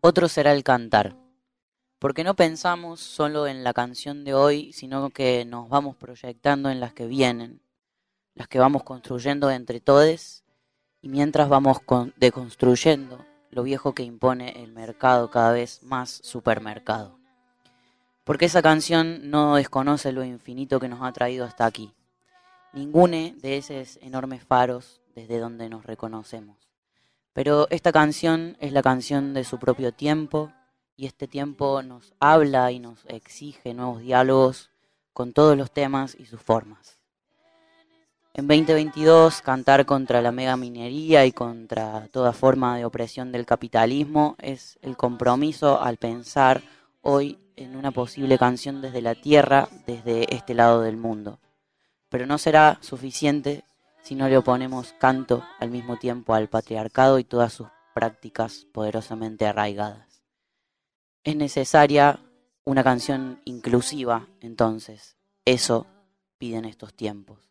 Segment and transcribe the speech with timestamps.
[0.00, 1.16] Otro será el cantar,
[1.98, 6.80] porque no pensamos solo en la canción de hoy, sino que nos vamos proyectando en
[6.80, 7.60] las que vienen,
[8.34, 10.44] las que vamos construyendo entre todos
[11.02, 11.78] y mientras vamos
[12.16, 17.18] deconstruyendo lo viejo que impone el mercado cada vez más supermercado.
[18.24, 21.94] Porque esa canción no desconoce lo infinito que nos ha traído hasta aquí,
[22.72, 26.65] ningune de esos enormes faros desde donde nos reconocemos.
[27.36, 30.50] Pero esta canción es la canción de su propio tiempo
[30.96, 34.70] y este tiempo nos habla y nos exige nuevos diálogos
[35.12, 36.98] con todos los temas y sus formas.
[38.32, 44.36] En 2022, cantar contra la mega minería y contra toda forma de opresión del capitalismo
[44.40, 46.62] es el compromiso al pensar
[47.02, 51.38] hoy en una posible canción desde la tierra, desde este lado del mundo.
[52.08, 53.62] Pero no será suficiente
[54.06, 59.46] si no le oponemos canto al mismo tiempo al patriarcado y todas sus prácticas poderosamente
[59.46, 60.22] arraigadas.
[61.24, 62.20] Es necesaria
[62.64, 65.16] una canción inclusiva, entonces.
[65.44, 65.86] Eso
[66.38, 67.46] piden estos tiempos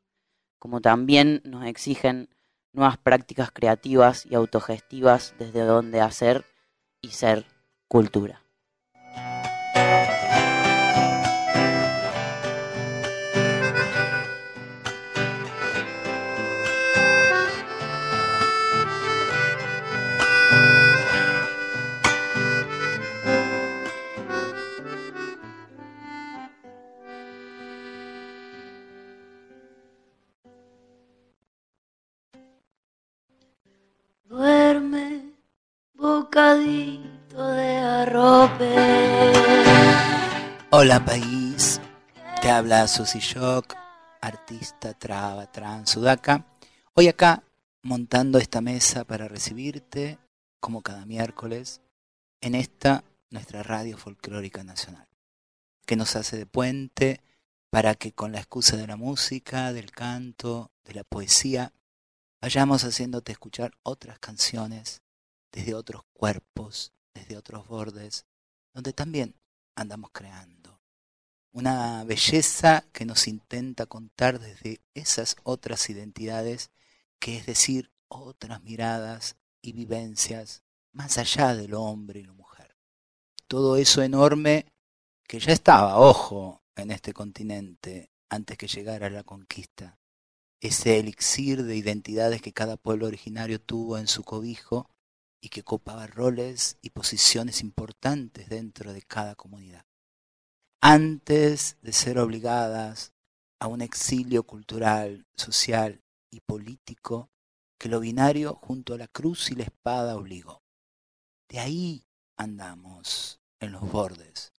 [0.66, 2.28] como también nos exigen
[2.74, 6.44] nuevas prácticas creativas y autogestivas desde donde hacer
[7.04, 7.46] y ser
[7.88, 8.42] cultura.
[40.70, 41.80] Hola país,
[42.42, 43.74] te habla Susy Shock,
[44.20, 46.46] artista traba, trans, sudaca.
[46.94, 47.42] Hoy acá
[47.84, 50.20] montando esta mesa para recibirte,
[50.60, 51.80] como cada miércoles,
[52.42, 55.08] en esta nuestra radio folclórica nacional,
[55.86, 57.22] que nos hace de puente
[57.70, 61.72] para que con la excusa de la música, del canto, de la poesía,
[62.42, 65.05] vayamos haciéndote escuchar otras canciones
[65.56, 68.26] desde otros cuerpos, desde otros bordes,
[68.74, 69.36] donde también
[69.74, 70.82] andamos creando
[71.54, 76.72] una belleza que nos intenta contar desde esas otras identidades,
[77.18, 82.76] que es decir, otras miradas y vivencias más allá del hombre y la mujer.
[83.48, 84.66] Todo eso enorme
[85.26, 89.98] que ya estaba, ojo, en este continente antes que llegara la conquista.
[90.60, 94.90] Ese elixir de identidades que cada pueblo originario tuvo en su cobijo
[95.46, 99.86] y que copaba roles y posiciones importantes dentro de cada comunidad
[100.88, 103.12] antes de ser obligadas
[103.60, 107.32] a un exilio cultural, social y político
[107.80, 110.62] que lo binario junto a la cruz y la espada obligó.
[111.50, 112.06] De ahí
[112.38, 114.54] andamos en los bordes.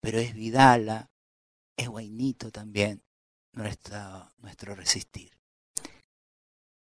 [0.00, 1.12] Pero es Vidala,
[1.76, 3.00] es Guainito también
[3.52, 5.30] nuestro, nuestro resistir.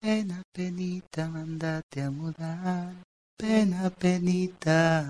[0.01, 3.08] Pena, penita, mandate a mudar.
[3.39, 5.07] Pena, penita.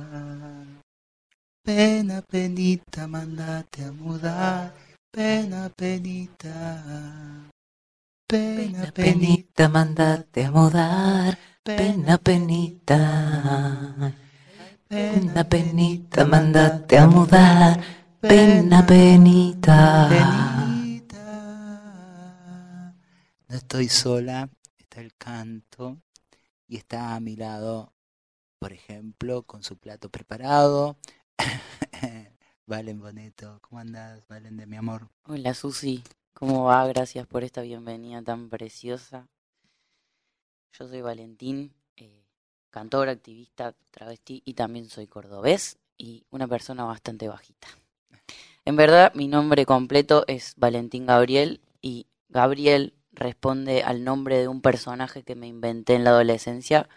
[1.65, 4.75] Pena, penita, mandate a mudar.
[5.11, 6.61] Pena, penita.
[8.29, 11.39] Pena, penita, mandate a mudar.
[11.65, 13.01] Pena, penita.
[14.87, 17.81] Pena, penita, mandate a mudar.
[18.21, 19.81] Pena, penita.
[23.49, 26.03] No estoy sola, está el canto
[26.67, 27.95] y está a mi lado,
[28.59, 30.97] por ejemplo, con su plato preparado,
[32.67, 34.27] Valen Boneto, ¿cómo andas?
[34.29, 35.09] Valen de mi amor.
[35.25, 36.03] Hola Susi,
[36.35, 36.87] ¿cómo va?
[36.87, 39.29] Gracias por esta bienvenida tan preciosa.
[40.73, 42.27] Yo soy Valentín, eh,
[42.71, 47.69] cantor, activista, travesti y también soy cordobés y una persona bastante bajita.
[48.65, 54.61] En verdad, mi nombre completo es Valentín Gabriel y Gabriel responde al nombre de un
[54.61, 56.89] personaje que me inventé en la adolescencia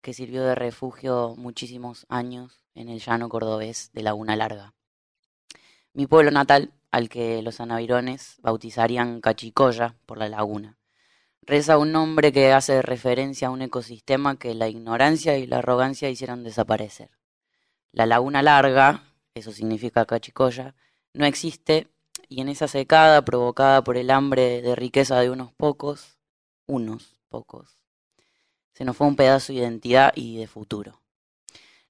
[0.00, 4.74] que sirvió de refugio muchísimos años en el llano cordobés de Laguna Larga.
[5.92, 10.78] Mi pueblo natal, al que los anavirones bautizarían Cachicoya por la laguna,
[11.42, 16.08] reza un nombre que hace referencia a un ecosistema que la ignorancia y la arrogancia
[16.08, 17.10] hicieron desaparecer.
[17.92, 19.02] La Laguna Larga,
[19.34, 20.74] eso significa Cachicoya,
[21.12, 21.88] no existe
[22.28, 26.18] y en esa secada provocada por el hambre de riqueza de unos pocos,
[26.66, 27.79] unos pocos,
[28.80, 31.02] se nos fue un pedazo de identidad y de futuro.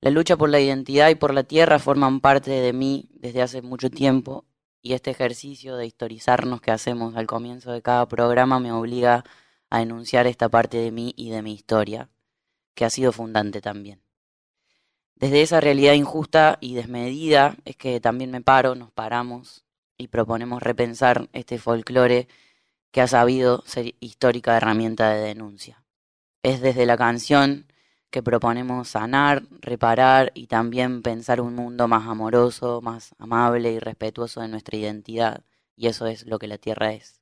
[0.01, 3.63] La lucha por la identidad y por la tierra forman parte de mí desde hace
[3.63, 4.45] mucho tiempo
[4.83, 9.23] y este ejercicio de historizarnos que hacemos al comienzo de cada programa me obliga
[9.71, 12.09] a enunciar esta parte de mí y de mi historia,
[12.75, 14.03] que ha sido fundante también.
[15.15, 19.65] Desde esa realidad injusta y desmedida es que también me paro, nos paramos
[19.97, 22.27] y proponemos repensar este folclore
[22.91, 25.80] que ha sabido ser histórica herramienta de denuncia.
[26.43, 27.67] Es desde la canción
[28.11, 34.41] que proponemos sanar, reparar y también pensar un mundo más amoroso, más amable y respetuoso
[34.41, 35.45] de nuestra identidad.
[35.77, 37.21] Y eso es lo que la Tierra es.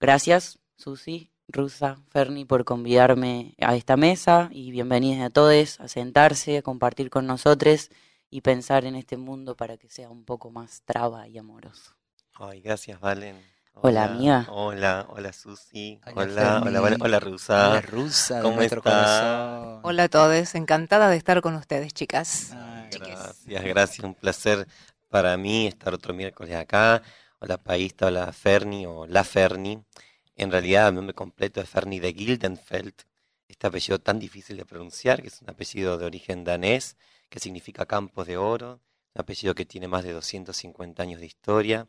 [0.00, 6.58] Gracias, Susi, Rusa, Ferni, por convidarme a esta mesa y bienvenidos a todos a sentarse,
[6.58, 7.90] a compartir con nosotros
[8.30, 11.94] y pensar en este mundo para que sea un poco más traba y amoroso.
[12.34, 13.51] Ay, gracias, Valen.
[13.74, 14.46] Hola, amiga.
[14.50, 15.98] Hola, hola, Susi.
[16.14, 16.96] Hola, Hola, hola.
[17.00, 17.74] Hola, Rusa.
[17.74, 18.90] La rusa de ¿Cómo nuestro está?
[18.90, 19.80] corazón.
[19.82, 22.52] Hola a todos, encantada de estar con ustedes, chicas.
[22.52, 24.04] Ay, Gracias, gracias.
[24.04, 24.68] Un placer
[25.08, 27.02] para mí estar otro miércoles acá.
[27.40, 29.82] Hola, Paísta, hola, Ferni o La Ferni.
[30.36, 32.94] En realidad, mi nombre completo es Ferni de Gildenfeld.
[33.48, 36.96] Este apellido tan difícil de pronunciar, que es un apellido de origen danés,
[37.28, 38.80] que significa campos de oro.
[39.14, 41.86] Un apellido que tiene más de 250 años de historia.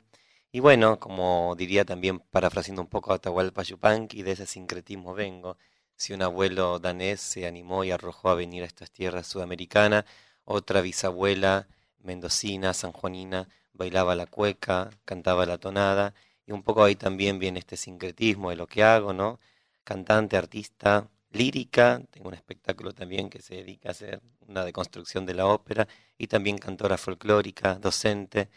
[0.55, 5.57] Y bueno, como diría también, parafraseando un poco a Atahualpa Yupanqui, de ese sincretismo vengo.
[5.95, 10.05] Si un abuelo danés se animó y arrojó a venir a estas tierras sudamericanas,
[10.45, 11.67] otra bisabuela
[12.03, 16.13] mendocina, sanjuanina, bailaba la cueca, cantaba la tonada,
[16.45, 19.39] y un poco ahí también viene este sincretismo de lo que hago, ¿no?
[19.83, 25.33] Cantante, artista, lírica, tengo un espectáculo también que se dedica a hacer una deconstrucción de
[25.33, 28.49] la ópera, y también cantora folclórica, docente,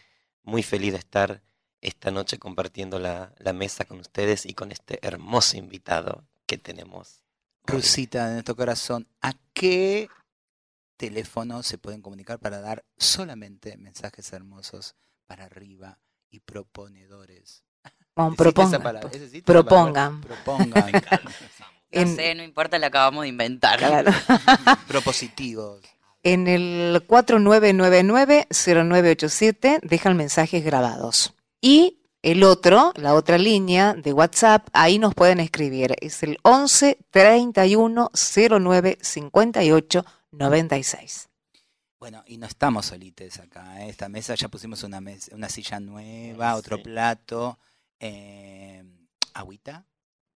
[0.42, 1.42] muy feliz de estar
[1.80, 7.22] esta noche compartiendo la, la mesa con ustedes y con este hermoso invitado que tenemos.
[7.64, 10.08] Rusita de nuestro corazón, ¿a qué
[10.96, 14.94] teléfono se pueden comunicar para dar solamente mensajes hermosos
[15.26, 15.98] para arriba
[16.30, 17.62] y proponedores?
[18.14, 19.10] Bueno, ¿Existe esa propongan, palabra?
[19.10, 19.92] pues, ¿Existe esa palabra?
[19.92, 20.20] propongan.
[20.22, 20.92] Propongan.
[21.92, 23.78] No En- sé, no importa, la acabamos de inventar.
[23.78, 24.10] Claro.
[24.88, 25.82] Propositivos.
[26.24, 31.32] En el 4999-0987 dejan mensajes grabados.
[31.66, 35.96] Y el otro, la otra línea de WhatsApp, ahí nos pueden escribir.
[36.00, 41.28] Es el 11 31 09 58 96.
[41.98, 43.82] Bueno, y no estamos solites acá.
[43.82, 43.88] ¿eh?
[43.88, 47.58] Esta mesa ya pusimos una, mesa, una silla nueva, otro plato.
[47.98, 48.84] Eh,
[49.34, 49.84] ¿Agüita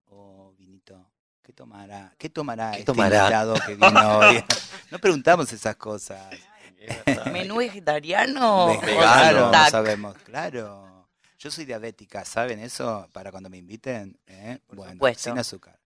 [0.06, 1.10] o vinito?
[1.42, 2.14] ¿Qué tomará?
[2.16, 3.18] ¿Qué tomará ¿Qué este tomará?
[3.18, 4.42] invitado que vino hoy?
[4.90, 6.34] No preguntamos esas cosas.
[7.30, 8.68] ¿Menú vegetariano?
[8.68, 10.16] Ve- o Claro, no sabemos.
[10.24, 10.97] Claro.
[11.38, 13.08] Yo soy diabética, ¿saben eso?
[13.12, 14.18] Para cuando me inviten.
[14.26, 14.58] ¿eh?
[14.66, 15.30] Por Bueno, supuesto.
[15.30, 15.78] sin azúcar.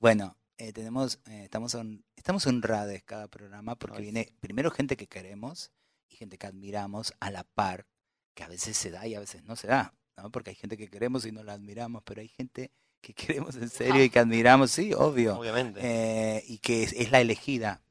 [0.00, 5.06] Bueno, eh, tenemos, eh, estamos, hon- estamos honrados cada programa porque viene primero gente que
[5.06, 5.70] queremos
[6.08, 7.86] y gente que admiramos a la par,
[8.34, 10.30] que a veces se da y a veces no se da, ¿no?
[10.32, 13.68] Porque hay gente que queremos y no la admiramos, pero hay gente que queremos en
[13.68, 15.80] serio y que admiramos, sí, obvio, Obviamente.
[15.82, 17.82] eh, y que es, es la elegida.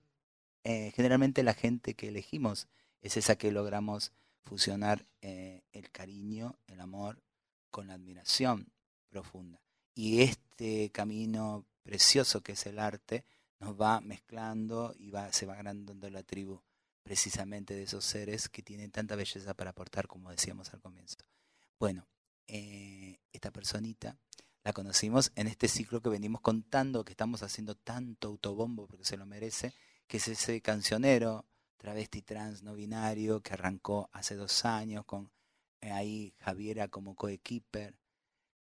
[0.65, 2.67] Generalmente la gente que elegimos
[3.01, 4.11] es esa que logramos
[4.47, 7.21] fusionar eh, el cariño, el amor,
[7.69, 8.71] con la admiración
[9.09, 9.61] profunda.
[9.93, 13.25] Y este camino precioso que es el arte
[13.59, 16.61] nos va mezclando y va, se va agrandando la tribu
[17.03, 21.17] precisamente de esos seres que tienen tanta belleza para aportar, como decíamos al comienzo.
[21.79, 22.07] Bueno,
[22.47, 24.17] eh, esta personita
[24.63, 29.17] la conocimos en este ciclo que venimos contando, que estamos haciendo tanto autobombo porque se
[29.17, 29.73] lo merece,
[30.07, 31.45] que es ese cancionero
[31.77, 35.31] travesti trans no binario que arrancó hace dos años con
[35.81, 37.95] eh, ahí Javiera como coequiper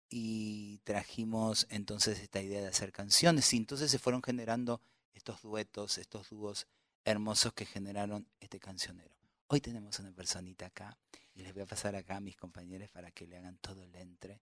[0.09, 4.81] y trajimos entonces esta idea de hacer canciones y entonces se fueron generando
[5.13, 6.67] estos duetos, estos dúos
[7.03, 9.15] hermosos que generaron este cancionero.
[9.47, 10.97] Hoy tenemos una personita acá
[11.33, 13.95] y les voy a pasar acá a mis compañeros para que le hagan todo el
[13.95, 14.41] entre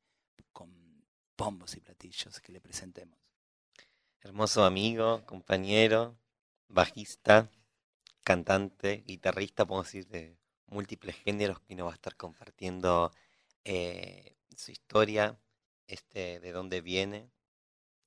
[0.52, 0.72] con
[1.38, 3.18] bombos y platillos que le presentemos.
[4.22, 6.18] Hermoso amigo, compañero,
[6.68, 7.50] bajista,
[8.26, 10.36] cantante, guitarrista, podemos decir, de
[10.68, 13.14] múltiples géneros que nos va a estar compartiendo
[13.64, 15.38] eh, su historia,
[15.88, 17.30] este, de dónde viene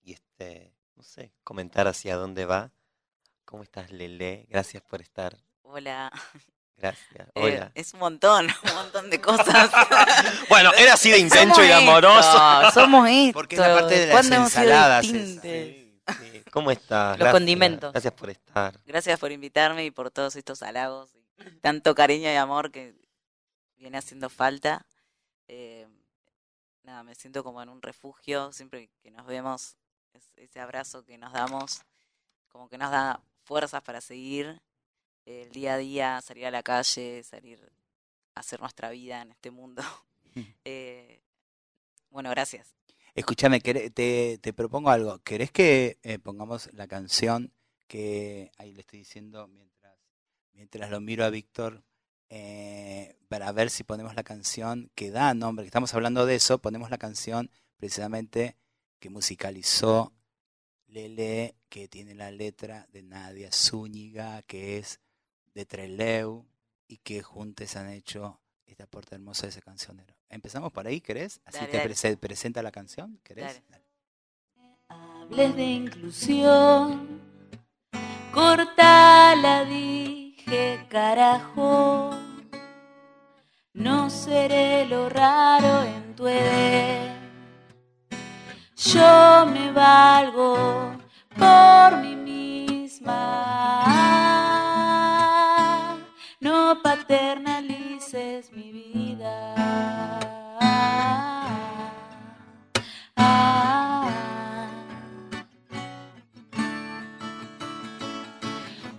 [0.03, 2.73] y este, no sé, comentar hacia dónde va.
[3.47, 4.47] ¿Cómo estás, Lele?
[4.51, 5.39] Gracias por estar.
[5.63, 6.13] Hola.
[6.77, 7.29] Gracias.
[7.35, 7.73] Eh, Hola.
[7.75, 9.71] es un montón, un montón de cosas.
[10.49, 12.63] Bueno, era así de intenso Somos y amoroso.
[12.67, 13.33] esto, Somos esto.
[13.35, 15.07] Porque es la parte de las ¿Cuándo hemos sido ensaladas.
[16.19, 16.43] Sí.
[16.51, 17.11] ¿Cómo estás?
[17.13, 17.33] Los Gracias.
[17.35, 17.93] condimentos.
[17.93, 18.81] Gracias por estar.
[18.87, 22.95] Gracias por invitarme y por todos estos halagos y tanto cariño y amor que
[23.77, 24.87] viene haciendo falta.
[25.49, 25.87] Eh,
[26.83, 29.77] nada, me siento como en un refugio siempre que nos vemos,
[30.15, 31.83] es- ese abrazo que nos damos,
[32.49, 34.61] como que nos da fuerzas para seguir
[35.27, 37.71] eh, el día a día, salir a la calle, salir
[38.35, 39.83] a hacer nuestra vida en este mundo.
[40.65, 41.21] Eh,
[42.11, 42.73] bueno, gracias.
[43.19, 45.19] Escúchame, te, te propongo algo.
[45.25, 47.53] ¿Querés que eh, pongamos la canción
[47.89, 49.99] que ahí le estoy diciendo mientras,
[50.53, 51.83] mientras lo miro a Víctor,
[52.29, 56.59] eh, para ver si ponemos la canción que da nombre, que estamos hablando de eso,
[56.59, 58.57] ponemos la canción precisamente
[59.01, 60.13] que musicalizó
[60.87, 65.01] Lele, que tiene la letra de Nadia Zúñiga, que es
[65.55, 66.47] de Treleu,
[66.87, 70.18] y que juntos han hecho esta puerta hermosa de ese cancionero.
[70.31, 71.41] Empezamos por ahí, ¿querés?
[71.45, 71.89] Así Dale, te dale.
[71.91, 73.63] prese- presenta la canción, ¿querés?
[73.71, 73.85] Dale.
[74.89, 77.21] Hables de inclusión,
[78.33, 82.11] cortala, dije, carajo.
[83.75, 87.15] No seré lo raro en tu edad.
[88.77, 90.97] Yo me valgo
[91.37, 93.85] por mí misma.
[96.41, 96.81] No
[98.11, 99.55] paternalices mi vida.
[103.17, 104.69] Ah.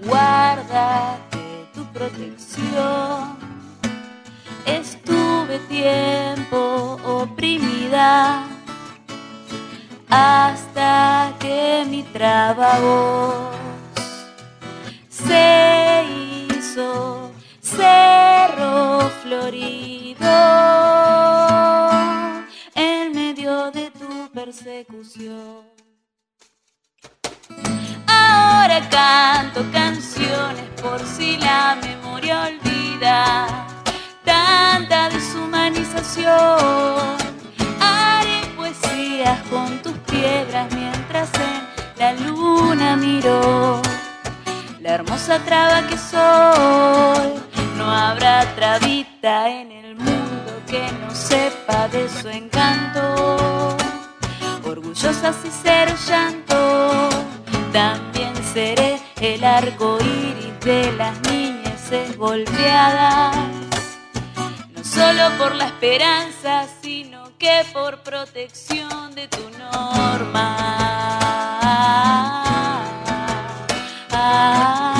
[0.05, 3.37] Guárdate tu protección.
[4.65, 8.45] Estuve tiempo oprimida
[10.09, 13.51] hasta que mi trabajo
[15.09, 16.05] se
[16.49, 17.18] hizo
[17.79, 20.35] cerro florido
[22.75, 25.63] en medio de tu persecución.
[28.07, 33.47] Ahora canto canciones por si la memoria olvida
[34.25, 37.17] tanta deshumanización.
[37.79, 41.61] Haré poesías con tus piedras mientras en
[41.97, 43.81] la luna miro
[44.81, 47.48] la hermosa traba que soy.
[47.79, 53.77] No habrá trabita en el mundo que no sepa de su encanto.
[54.65, 57.09] Orgullosa si seré llanto,
[57.71, 63.33] también seré el arco iris de las niñeces golpeadas.
[64.75, 70.57] No solo por la esperanza, sino que por protección de tu norma.
[74.11, 74.98] Ah,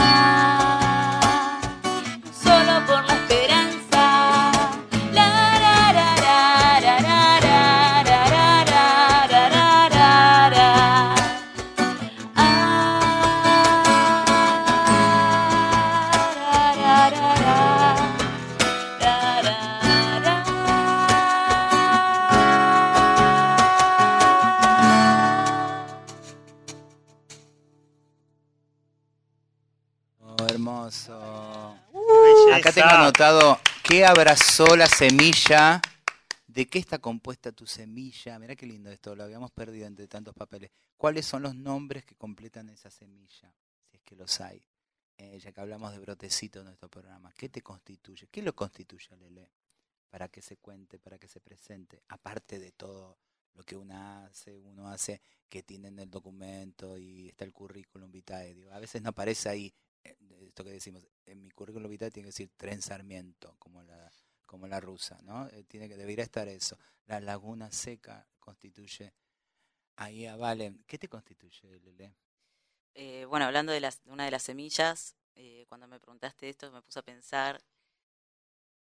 [32.80, 35.82] tengo anotado qué abrazó la semilla.
[36.48, 38.40] ¿De qué está compuesta tu semilla?
[38.40, 40.72] Mirá qué lindo esto, lo habíamos perdido entre tantos papeles.
[40.98, 43.54] ¿Cuáles son los nombres que completan esa semilla?
[43.84, 44.64] Si es que los hay.
[45.18, 47.34] Eh, ya que hablamos de brotecito en nuestro programa.
[47.38, 48.28] ¿Qué te constituye?
[48.32, 49.52] ¿Qué lo constituye, Lele?
[50.10, 52.02] Para que se cuente, para que se presente.
[52.08, 53.18] Aparte de todo
[53.54, 58.10] lo que uno hace, uno hace que tiene en el documento y está el currículum
[58.10, 58.56] vitae.
[58.56, 62.32] Digo, a veces no aparece ahí esto que decimos, en mi currículum vitae tiene que
[62.32, 64.12] decir tren Sarmiento, como la,
[64.46, 65.48] como la rusa, ¿no?
[65.48, 66.78] Eh, tiene que, debería estar eso.
[67.06, 69.14] La laguna seca constituye
[69.96, 70.84] ahí a Valen.
[70.88, 72.16] ¿Qué te constituye, Lele?
[72.96, 76.82] Eh, bueno, hablando de, las, una de las semillas, eh, cuando me preguntaste esto, me
[76.82, 77.62] puse a pensar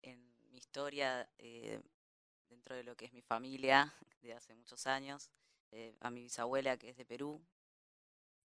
[0.02, 1.80] en mi historia eh,
[2.48, 3.92] dentro de lo que es mi familia
[4.22, 5.30] de hace muchos años,
[5.72, 7.44] eh, a mi bisabuela que es de Perú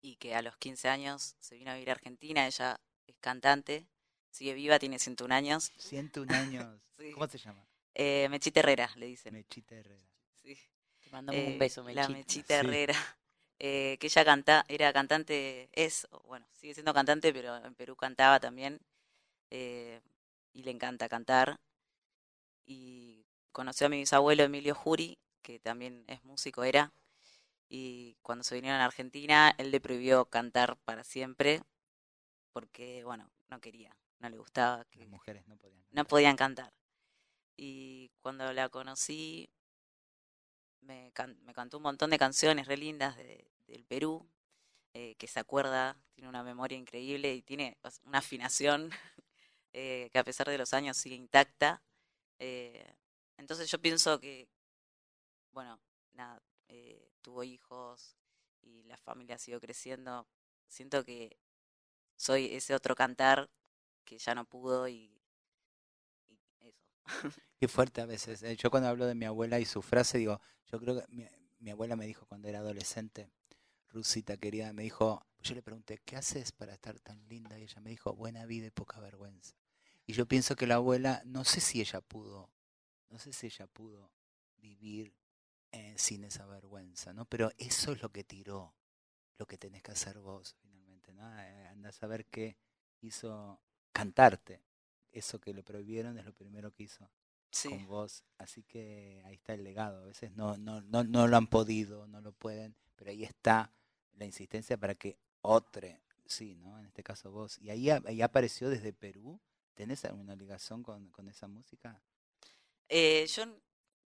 [0.04, 3.86] y que a los 15 años se vino a vivir a Argentina, ella es cantante,
[4.30, 6.80] sigue viva, tiene 101 años, 101 años.
[6.98, 7.10] Sí.
[7.10, 7.66] ¿Cómo se llama?
[7.94, 9.34] eh, Mechita Herrera, le dicen.
[9.34, 10.04] Mechita Herrera.
[10.34, 10.56] Sí.
[11.00, 12.08] Te mandamos Eh, un beso, La Mechita.
[12.12, 12.66] Mechita Sí.
[12.66, 12.94] Herrera,
[13.58, 18.38] eh, que ella canta, era cantante, es, bueno, sigue siendo cantante, pero en Perú cantaba
[18.38, 18.78] también,
[19.50, 20.00] eh,
[20.52, 21.56] y le encanta cantar.
[22.66, 26.92] Y conoció a mi bisabuelo Emilio Juri, que también es músico, era,
[27.76, 31.60] y cuando se vinieron a Argentina, él le prohibió cantar para siempre,
[32.52, 35.80] porque, bueno, no quería, no le gustaba que Las mujeres no podían.
[35.82, 36.06] no cantar.
[36.06, 36.72] podían cantar.
[37.56, 39.48] Y cuando la conocí,
[40.82, 44.28] me, can- me cantó un montón de canciones re lindas de- del Perú,
[44.94, 48.90] eh, que se acuerda, tiene una memoria increíble y tiene una afinación
[49.74, 51.82] eh, que a pesar de los años sigue intacta.
[52.38, 52.86] Eh,
[53.38, 54.48] entonces yo pienso que,
[55.52, 55.80] bueno,
[56.12, 58.16] nada, eh, tuvo hijos
[58.62, 60.28] y la familia siguió creciendo.
[60.68, 61.38] Siento que
[62.16, 63.50] soy ese otro cantar
[64.04, 65.22] que ya no pudo y,
[66.28, 66.86] y eso.
[67.60, 68.42] Qué fuerte a veces.
[68.42, 68.56] eh.
[68.56, 71.26] Yo cuando hablo de mi abuela y su frase, digo, yo creo que mi,
[71.60, 73.30] mi abuela me dijo cuando era adolescente,
[73.90, 77.58] Rusita querida, me dijo, yo le pregunté, ¿qué haces para estar tan linda?
[77.58, 79.56] Y ella me dijo, buena vida y poca vergüenza.
[80.06, 82.50] Y yo pienso que la abuela, no sé si ella pudo,
[83.10, 84.12] no sé si ella pudo
[84.58, 85.14] vivir
[85.76, 87.24] eh, sin esa vergüenza, ¿no?
[87.24, 88.76] Pero eso es lo que tiró,
[89.38, 91.28] lo que tenés que hacer vos finalmente, ¿no?
[91.40, 92.56] Eh, anda a saber qué
[93.00, 93.60] hizo
[93.92, 94.62] cantarte.
[95.10, 97.10] Eso que le prohibieron es lo primero que hizo
[97.50, 97.68] Sí.
[97.70, 98.22] con vos.
[98.38, 100.02] Así que ahí está el legado.
[100.02, 103.72] A veces no, no, no, no lo han podido, no lo pueden, pero ahí está
[104.12, 105.88] la insistencia para que otro,
[106.24, 106.78] sí, ¿no?
[106.78, 107.58] En este caso vos.
[107.58, 109.40] Y ahí, ahí apareció desde Perú.
[109.74, 112.00] ¿Tenés alguna ligación con, con esa música?
[112.88, 113.44] Eh, yo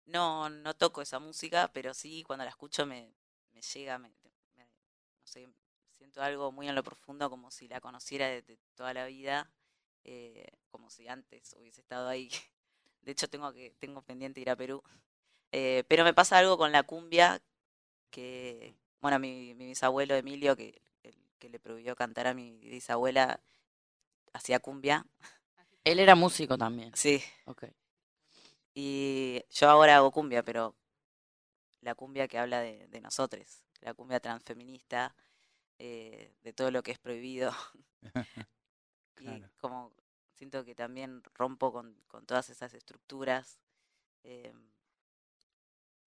[0.06, 3.12] no, no toco esa música, pero sí cuando la escucho me,
[3.52, 4.08] me llega, me,
[4.56, 5.48] me- no sé,
[5.90, 9.50] siento algo muy en lo profundo, como si la conociera de, de toda la vida,
[10.04, 12.30] eh, como si antes hubiese estado ahí.
[13.02, 14.82] De hecho, tengo que tengo pendiente ir a Perú.
[15.52, 17.40] Eh, pero me pasa algo con la cumbia
[18.10, 23.40] que, bueno, mi, mi bisabuelo Emilio, que, el que le prohibió cantar a mi bisabuela,
[24.32, 25.06] hacía cumbia.
[25.84, 26.92] Él era músico también.
[26.94, 27.64] Sí, Ok.
[28.78, 30.76] Y yo ahora hago cumbia, pero
[31.80, 35.16] la cumbia que habla de, de nosotros, la cumbia transfeminista,
[35.78, 37.52] eh, de todo lo que es prohibido.
[39.18, 39.94] Y como
[40.34, 43.58] siento que también rompo con, con todas esas estructuras.
[44.24, 44.52] eh,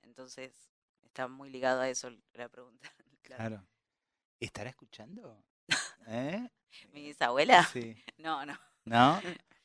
[0.04, 0.70] entonces,
[1.02, 2.88] está muy ligado a eso la pregunta.
[3.24, 3.44] claro.
[3.50, 3.68] Claro.
[4.40, 5.44] ¿Estará escuchando?
[6.08, 6.48] ¿Eh?
[6.94, 7.64] ¿Mi bisabuela?
[7.64, 7.98] Sí.
[8.18, 8.54] No, no.
[8.86, 9.20] ¿No?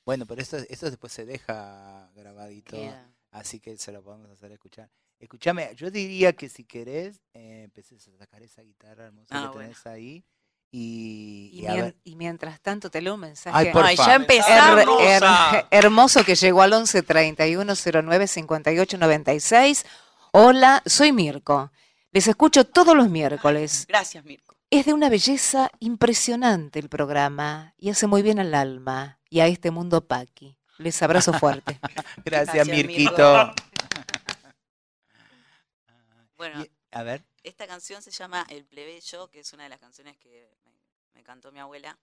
[0.05, 2.77] Bueno, pero eso, eso después se deja grabadito.
[2.77, 3.11] Queda.
[3.31, 4.91] Así que se lo podemos hacer escuchar.
[5.19, 9.57] Escúchame, yo diría que si querés, eh, empieces a sacar esa guitarra hermosa Ah, que
[9.57, 9.71] bueno.
[9.71, 10.25] tenés ahí.
[10.71, 11.97] Y, Y, y a mien- ver.
[12.05, 14.11] y mientras tanto te leo un mensaje Ay, por Ay, favor.
[14.11, 15.01] ya her- empezamos.
[15.01, 19.87] her- hermoso que llegó al 11 31 09 58 96.
[20.33, 21.71] Hola, soy Mirko.
[22.11, 23.87] Les escucho todos los miércoles.
[23.89, 24.54] Gracias, Mirko.
[24.75, 29.47] Es de una belleza impresionante el programa y hace muy bien al alma y a
[29.47, 30.59] este mundo paqui.
[30.79, 31.79] Les abrazo fuerte.
[32.25, 33.55] Gracias, Gracias, Mirquito.
[36.37, 37.25] Bueno, a ver.
[37.45, 40.73] Esta canción se llama El plebeyo, que es una de las canciones que me,
[41.15, 41.97] me cantó mi abuela.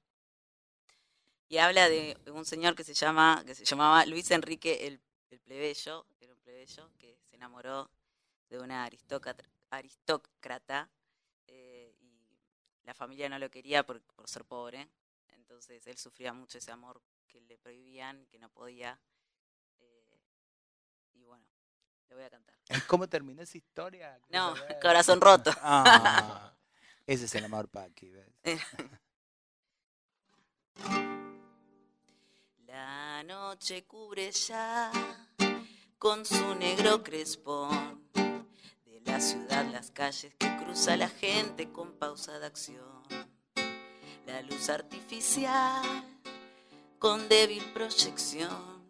[1.49, 5.41] Y habla de un señor que se llama, que se llamaba Luis Enrique el, el
[5.41, 7.91] plebeyo, era un plebeyo que se enamoró
[8.49, 10.89] de una aristócrata,
[12.83, 14.89] la familia no lo quería por, por ser pobre.
[15.29, 18.99] Entonces él sufría mucho ese amor que le prohibían, que no podía.
[19.79, 20.19] eh,
[21.13, 21.45] y bueno,
[22.09, 22.55] le voy a cantar.
[22.87, 24.19] ¿Cómo terminó esa historia?
[24.29, 25.51] No, corazón roto.
[25.61, 26.53] Ah,
[27.05, 28.61] ese es el amor Paqui, ¿ves?
[32.65, 34.91] La noche cubre ya
[35.97, 38.00] con su negro crespón
[39.03, 43.03] de la ciudad las calles que cruza la gente con pausada acción.
[44.25, 45.83] La luz artificial
[46.99, 48.81] con débil proyección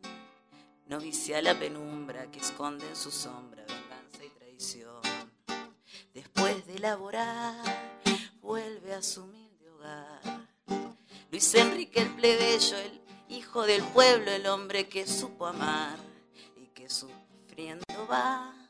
[0.88, 5.02] no vicia la penumbra que esconde en su sombra venganza y traición.
[6.13, 7.56] Después de laborar,
[8.41, 10.21] vuelve a su humilde hogar.
[11.32, 15.97] Luis Enrique el plebeyo, el hijo del pueblo, el hombre que supo amar
[16.58, 18.61] y que sufriendo va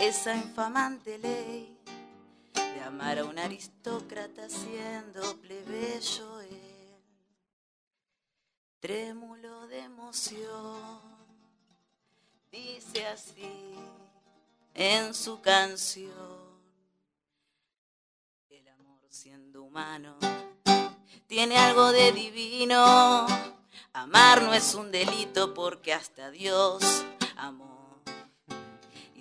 [0.00, 1.76] esa infamante ley
[2.52, 7.02] de amar a un aristócrata siendo plebeyo él.
[8.80, 11.00] Trémulo de emoción,
[12.50, 13.74] dice así
[14.74, 16.12] en su canción.
[18.50, 20.18] El amor siendo humano
[21.26, 23.26] tiene algo de divino.
[23.94, 27.04] Amar no es un delito porque hasta Dios
[27.36, 27.75] amó.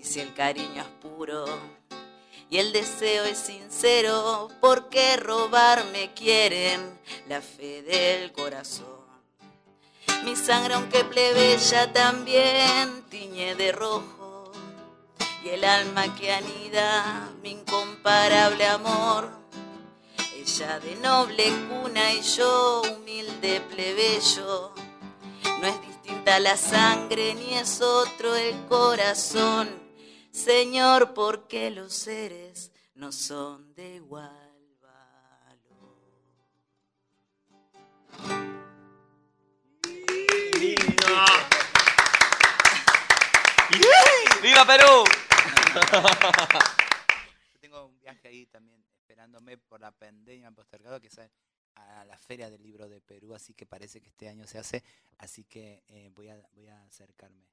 [0.05, 1.45] Si el cariño es puro
[2.49, 8.85] y el deseo es sincero, ¿por qué robarme quieren la fe del corazón?
[10.23, 14.51] Mi sangre, aunque plebeya, también tiñe de rojo.
[15.43, 19.31] Y el alma que anida mi incomparable amor
[20.35, 24.71] ella de noble cuna y yo humilde plebeyo.
[25.59, 29.84] No es distinta la sangre ni es otro el corazón.
[30.35, 35.95] Señor, porque los seres no son de igual valor.
[44.41, 45.03] ¡Viva Perú!
[47.53, 52.17] Yo tengo un viaje ahí también esperándome por la pandemia postergado que es a- la
[52.17, 54.83] Feria del Libro de Perú, así que parece que este año se hace,
[55.17, 57.45] así que eh, voy, a, voy a acercarme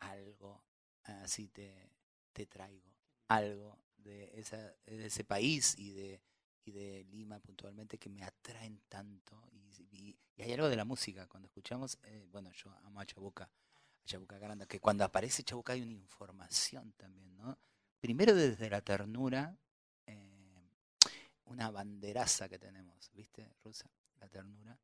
[0.00, 0.62] a algo,
[1.04, 1.90] así te,
[2.32, 2.90] te traigo
[3.28, 6.20] algo de, esa, de ese país y de,
[6.64, 9.48] y de Lima puntualmente que me atraen tanto.
[9.52, 13.06] Y, y- y hay algo de la música, cuando escuchamos, eh, bueno, yo amo a
[13.06, 17.58] Chabuca, a Chabuca Granda, que cuando aparece Chabuca hay una información también, ¿no?
[18.00, 19.56] Primero desde la ternura,
[20.06, 20.70] eh,
[21.44, 23.88] una banderaza que tenemos, ¿viste, Rusa?
[24.20, 24.78] La ternura.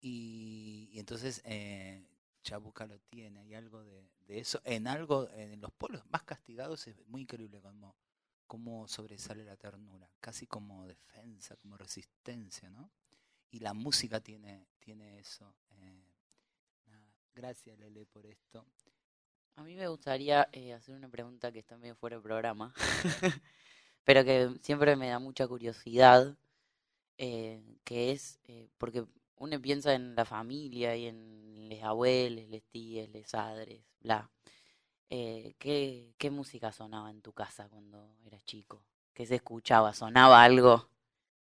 [0.00, 2.06] Y, y entonces eh,
[2.42, 4.60] Chabuca lo tiene, hay algo de, de eso.
[4.64, 7.96] En algo, en los pueblos más castigados es muy increíble como,
[8.46, 12.90] cómo sobresale la ternura, casi como defensa, como resistencia, ¿no?
[13.50, 15.54] Y la música tiene, tiene eso.
[15.78, 16.04] eh.
[17.34, 18.64] Gracias, Lele, por esto.
[19.56, 22.74] A mí me gustaría eh, hacer una pregunta que está medio fuera del programa,
[24.04, 26.36] pero que siempre me da mucha curiosidad,
[27.18, 29.04] eh, que es, eh, porque
[29.36, 34.30] uno piensa en la familia y en los abuelos, les tías, les padres, bla.
[35.10, 38.84] Eh, ¿qué, qué música sonaba en tu casa cuando eras chico?
[39.14, 39.92] ¿Qué se escuchaba?
[39.94, 40.88] ¿Sonaba algo?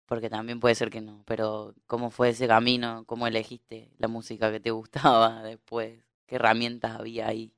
[0.07, 3.05] Porque también puede ser que no, pero ¿cómo fue ese camino?
[3.07, 6.01] ¿Cómo elegiste la música que te gustaba después?
[6.27, 7.55] ¿Qué herramientas había ahí?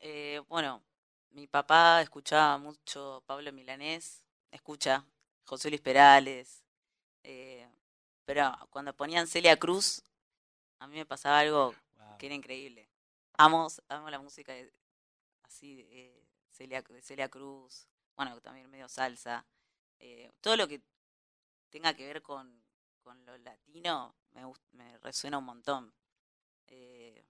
[0.00, 0.82] Eh, bueno,
[1.30, 5.04] mi papá escuchaba mucho Pablo Milanés, escucha
[5.44, 6.64] José Luis Perales,
[7.24, 7.68] eh,
[8.28, 10.02] pero cuando ponían Celia Cruz,
[10.80, 12.18] a mí me pasaba algo Wow.
[12.18, 12.90] que era increíble.
[13.38, 14.70] Amo, amo la música de,
[15.44, 19.46] así de eh, Celia, de Celia Cruz, bueno, también medio salsa,
[19.98, 20.82] eh, todo lo que
[21.70, 22.62] tenga que ver con,
[23.02, 25.94] con lo latino me, me resuena un montón.
[26.66, 27.24] Eh,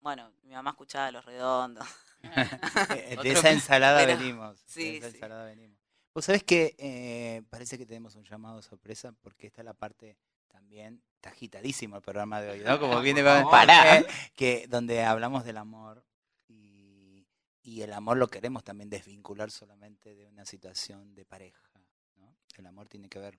[0.00, 1.88] bueno, mi mamá escuchaba Los Redondos.
[3.22, 4.60] De esa ensalada pero- venimos.
[4.66, 5.14] sí, de esa sí.
[5.16, 5.78] ensalada venimos.
[6.16, 10.16] Vos sabés que eh, parece que tenemos un llamado sorpresa porque está la parte
[10.48, 12.80] también, está agitadísimo el programa de hoy, ¿no?
[12.80, 13.22] Como viene.
[13.22, 13.98] Pará.
[13.98, 16.06] eh, que donde hablamos del amor
[16.48, 17.26] y,
[17.62, 21.70] y el amor lo queremos también desvincular solamente de una situación de pareja,
[22.14, 22.34] ¿no?
[22.56, 23.38] El amor tiene que ver,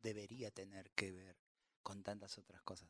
[0.00, 1.36] debería tener que ver
[1.82, 2.88] con tantas otras cosas.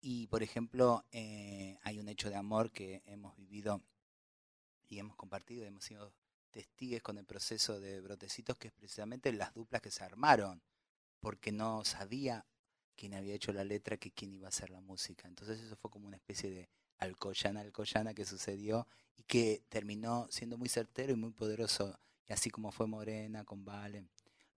[0.00, 3.80] Y por ejemplo, eh, hay un hecho de amor que hemos vivido
[4.88, 6.12] y hemos compartido, hemos sido
[6.52, 10.62] testigos con el proceso de brotecitos, que es precisamente las duplas que se armaron,
[11.18, 12.46] porque no sabía
[12.94, 15.26] quién había hecho la letra que quién iba a hacer la música.
[15.26, 18.86] Entonces eso fue como una especie de alcoyana, alcoyana que sucedió
[19.16, 23.64] y que terminó siendo muy certero y muy poderoso, y así como fue Morena con
[23.64, 24.06] Vale,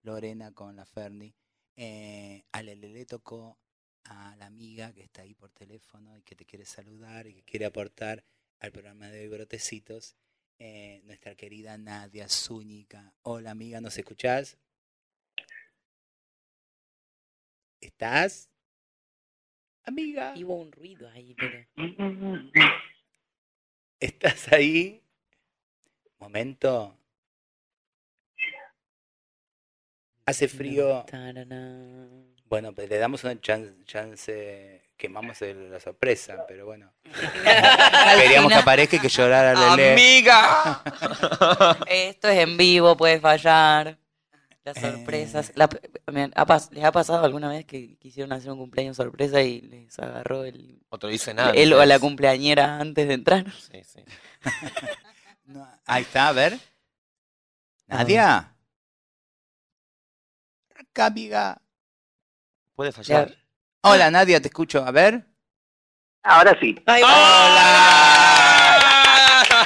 [0.01, 1.33] Lorena con la Ferni,
[1.75, 2.61] eh, a
[3.07, 3.57] tocó
[4.05, 7.43] a la amiga que está ahí por teléfono y que te quiere saludar y que
[7.43, 8.23] quiere aportar
[8.59, 10.15] al programa de Brotecitos,
[10.59, 13.13] eh, nuestra querida Nadia Zúñiga.
[13.23, 14.57] Hola amiga, ¿nos escuchás?
[17.81, 18.49] ¿Estás?
[19.83, 21.65] Amiga, Hubo un ruido ahí, pero...
[23.99, 25.03] ¿estás ahí?
[26.19, 26.97] Momento.
[30.25, 31.05] Hace frío.
[32.45, 36.93] Bueno, pues le damos una chan- chance, quemamos el- la sorpresa, pero bueno.
[38.17, 39.91] Queríamos que aparezca y que llorara Lele.
[39.91, 40.81] ¡Amiga!
[41.87, 43.99] Esto es en vivo, puede fallar.
[44.63, 44.79] Las Eh.
[44.93, 45.51] sorpresas.
[45.55, 45.67] La-
[46.09, 49.59] me ha pas- ¿Les ha pasado alguna vez que quisieron hacer un cumpleaños sorpresa y
[49.59, 51.51] les agarró el, Otro dice nada.
[51.51, 53.45] él o la cumpleañera antes de entrar?
[53.51, 54.03] Sí, sí.
[55.45, 56.57] No, ahí está, a ver.
[57.87, 58.55] Nadia.
[60.73, 61.61] Acá, amiga.
[62.73, 63.35] Puede fallar.
[63.85, 64.85] Hola, Nadia, te escucho.
[64.85, 65.25] A ver.
[66.23, 66.81] Ahora sí.
[66.87, 67.09] ¡Hola!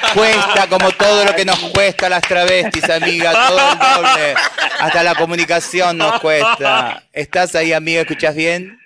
[0.13, 4.34] Cuesta como todo lo que nos cuesta las travestis, amiga, todo el doble.
[4.80, 7.03] Hasta la comunicación nos cuesta.
[7.13, 8.01] ¿Estás ahí, amiga?
[8.01, 8.80] ¿Escuchás bien?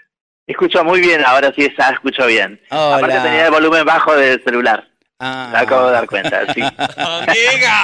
[0.47, 2.61] Escucho muy bien, ahora sí escucho bien.
[2.69, 4.90] Aparte tenía el volumen bajo del celular.
[5.23, 5.49] Ah.
[5.51, 6.61] Me acabo de dar cuenta, sí.
[6.97, 7.77] ¡Amiga!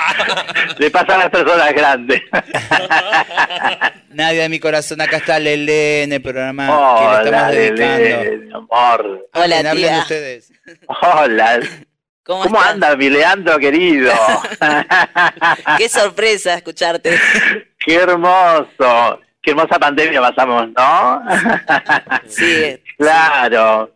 [0.80, 2.22] Le pasa a las personas grandes.
[4.10, 7.98] Nadia de mi corazón, acá está Lele en el programa que le Hola, estamos dedicando.
[8.00, 9.30] Lele, mi amor.
[9.34, 10.00] Hola, hablen tía.
[10.00, 10.52] ustedes.
[10.88, 11.60] Hola.
[12.24, 12.74] ¿Cómo, ¿Cómo estás?
[12.74, 14.12] anda mi Leandro querido?
[15.78, 17.18] Qué sorpresa escucharte.
[17.80, 19.20] Qué hermoso.
[19.42, 21.22] Qué hermosa pandemia pasamos, ¿no?
[22.28, 23.96] Sí, Claro.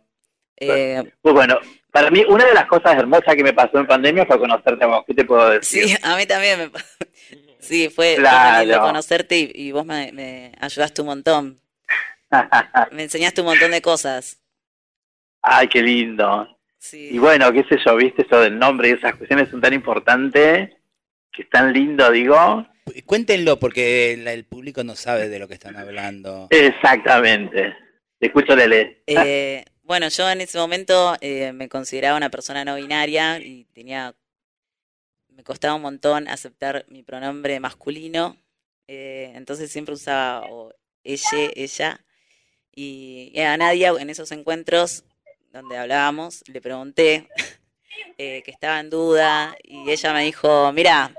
[0.56, 1.58] eh, Pues bueno,
[1.92, 4.88] para mí una de las cosas hermosas que me pasó en pandemia fue conocerte a
[4.88, 5.04] vos.
[5.06, 5.84] ¿Qué te puedo decir?
[5.88, 6.70] sí, a mí también me
[7.60, 8.80] Sí, fue, Claro.
[8.80, 11.60] conocerte y, y vos me, me ayudaste un montón.
[12.92, 14.40] Me enseñaste un montón de cosas.
[15.42, 16.48] Ay, qué lindo.
[16.78, 17.10] Sí.
[17.12, 20.70] Y bueno, qué sé yo, viste eso del nombre y esas cuestiones son tan importantes,
[21.30, 22.66] que es tan lindo, digo.
[23.06, 26.48] Cuéntenlo porque el, el público no sabe de lo que están hablando.
[26.50, 27.76] Exactamente.
[28.18, 29.02] Te escucho, Lele.
[29.06, 34.14] Eh, bueno, yo en ese momento eh, me consideraba una persona no binaria y tenía,
[35.28, 38.36] me costaba un montón aceptar mi pronombre masculino
[38.88, 40.46] Eh, entonces siempre usaba
[41.04, 42.04] ella, ella.
[42.74, 45.04] Y, a Nadia en esos encuentros
[45.52, 47.28] donde hablábamos, le pregunté
[48.18, 51.14] eh, que estaba en duda y ella me dijo, mira,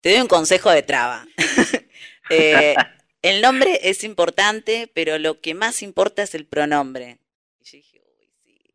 [0.00, 1.26] te doy un consejo de traba.
[2.32, 2.76] Eh,
[3.22, 7.18] el nombre es importante, pero lo que más importa es el pronombre.
[7.58, 8.72] Y yo dije, uy, sí.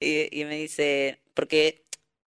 [0.00, 1.84] Y, y me dice, porque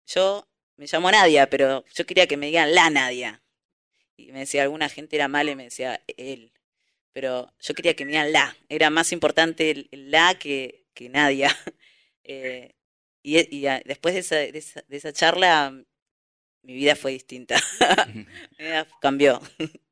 [0.06, 3.42] yo me llamo Nadia, pero yo quería que me digan la Nadia.
[4.16, 6.52] Y me decía, alguna gente era mala y me decía él.
[7.12, 8.56] Pero yo quería que me digan la.
[8.68, 11.56] Era más importante el, la que, que Nadia.
[12.22, 12.76] Eh,
[13.24, 15.72] y, y después de esa, de, esa, de esa charla,
[16.62, 17.60] mi vida fue distinta.
[19.00, 19.40] cambió.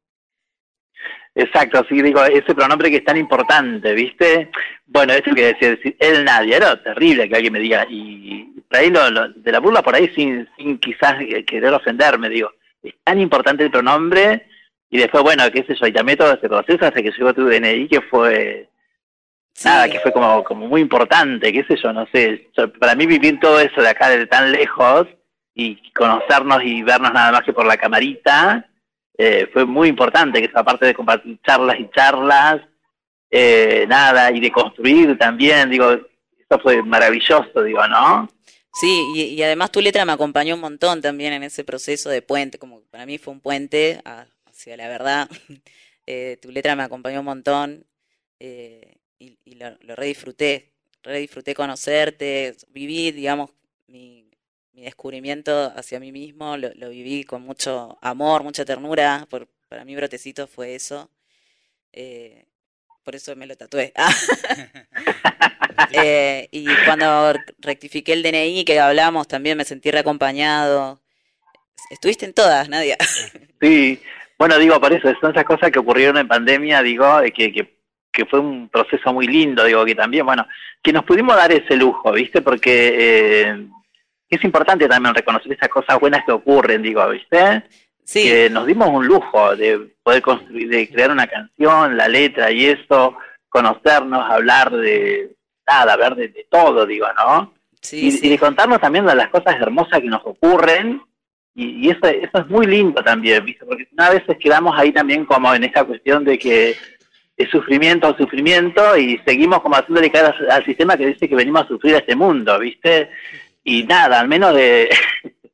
[1.34, 4.50] Exacto, sí, digo, ese pronombre que es tan importante, ¿viste?
[4.87, 8.78] Bueno, eso que decía, decir, él nadie, era terrible que alguien me diga, y por
[8.78, 11.14] ahí lo, lo, de la burla por ahí sin, sin quizás
[11.46, 12.50] querer ofenderme, digo,
[12.82, 14.48] es tan importante el pronombre,
[14.90, 17.46] y después, bueno, qué sé yo, y también todo ese proceso hasta que llegó tu
[17.46, 18.68] DNI, que fue,
[19.52, 19.68] sí.
[19.68, 23.06] nada, que fue como, como muy importante, qué sé yo, no sé, yo, para mí
[23.06, 25.06] vivir todo eso de acá, de tan lejos,
[25.54, 28.68] y conocernos y vernos nada más que por la camarita,
[29.20, 32.62] eh, fue muy importante, que esa parte de compartir charlas y charlas,
[33.28, 38.28] eh, nada, y de construir también, digo, eso fue maravilloso, digo, ¿no?
[38.72, 42.22] Sí, y, y, además tu letra me acompañó un montón también en ese proceso de
[42.22, 44.00] puente, como para mí fue un puente
[44.46, 45.28] hacia la verdad.
[46.11, 47.85] Eh, tu letra me acompañó un montón
[48.40, 53.50] eh, y, y, lo, lo re disfruté, re disfruté conocerte, viví, digamos,
[53.88, 54.28] mi,
[54.79, 59.27] mi descubrimiento hacia mí mismo lo, lo, viví con mucho amor, mucha ternura.
[59.29, 61.11] Por, para mí Brotecito fue eso.
[61.93, 62.45] Eh,
[63.03, 63.93] por eso me lo tatué.
[65.91, 71.01] eh, y cuando rectifiqué el DNI que hablamos también me sentí reacompañado.
[71.91, 72.97] Estuviste en todas, Nadia.
[73.61, 74.01] sí,
[74.38, 77.79] bueno, digo, por eso, son esas cosas que ocurrieron en pandemia, digo, que, que,
[78.12, 80.47] que fue un proceso muy lindo, digo, que también, bueno,
[80.81, 82.43] que nos pudimos dar ese lujo, ¿viste?
[82.43, 82.95] Porque...
[82.97, 83.69] Eh,
[84.37, 87.64] es importante también reconocer esas cosas buenas que ocurren, digo, ¿viste?
[88.05, 88.23] Sí.
[88.25, 92.67] Que nos dimos un lujo de poder construir, de crear una canción, la letra y
[92.67, 93.17] eso,
[93.49, 95.31] conocernos, hablar de
[95.67, 97.55] nada, hablar de, de todo, digo, ¿no?
[97.81, 98.27] Sí, y, sí.
[98.27, 101.03] y, de contarnos también de las cosas hermosas que nos ocurren,
[101.55, 103.64] y, y eso, eso es muy lindo también, ¿viste?
[103.64, 106.77] Porque a veces quedamos ahí también como en esa cuestión de que
[107.38, 111.62] es sufrimiento sufrimiento y seguimos como haciéndole caer al, al sistema que dice que venimos
[111.62, 113.11] a sufrir a este mundo, ¿viste?
[113.68, 114.88] Y nada, al menos de,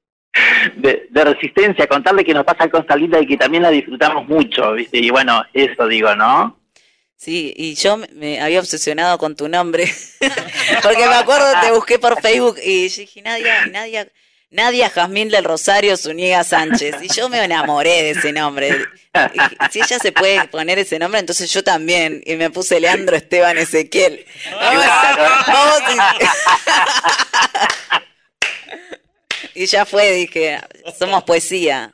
[0.77, 4.73] de, de, resistencia, contarle que nos pasa cosas lindas y que también la disfrutamos mucho,
[4.73, 4.99] ¿viste?
[4.99, 6.61] Y bueno, eso digo, ¿no?
[7.17, 9.91] Sí, y yo me había obsesionado con tu nombre,
[10.83, 14.09] porque me acuerdo, te busqué por Facebook y dije, Nadia, Nadia,
[14.51, 18.85] Nadia Jazmín del Rosario Zuniga Sánchez, y yo me enamoré de ese nombre.
[19.71, 23.59] Si ella se puede poner ese nombre, entonces yo también, y me puse Leandro Esteban
[23.59, 24.25] Ezequiel.
[25.47, 25.83] Vamos,
[29.65, 30.59] y ya fue, dije,
[30.99, 31.91] somos poesía.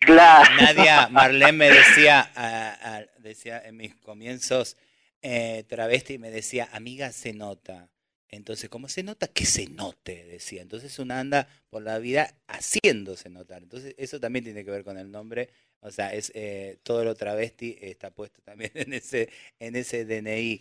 [0.00, 0.50] Claro.
[0.56, 4.76] Nadia Marlene me decía, a, a, decía en mis comienzos,
[5.22, 7.88] eh, travesti me decía, amiga, se nota.
[8.28, 9.28] Entonces, ¿cómo se nota?
[9.28, 10.62] Que se note, decía.
[10.62, 13.62] Entonces uno anda por la vida haciéndose notar.
[13.62, 15.50] Entonces, eso también tiene que ver con el nombre.
[15.80, 20.60] O sea, es eh, todo lo travesti está puesto también en ese, en ese DNI.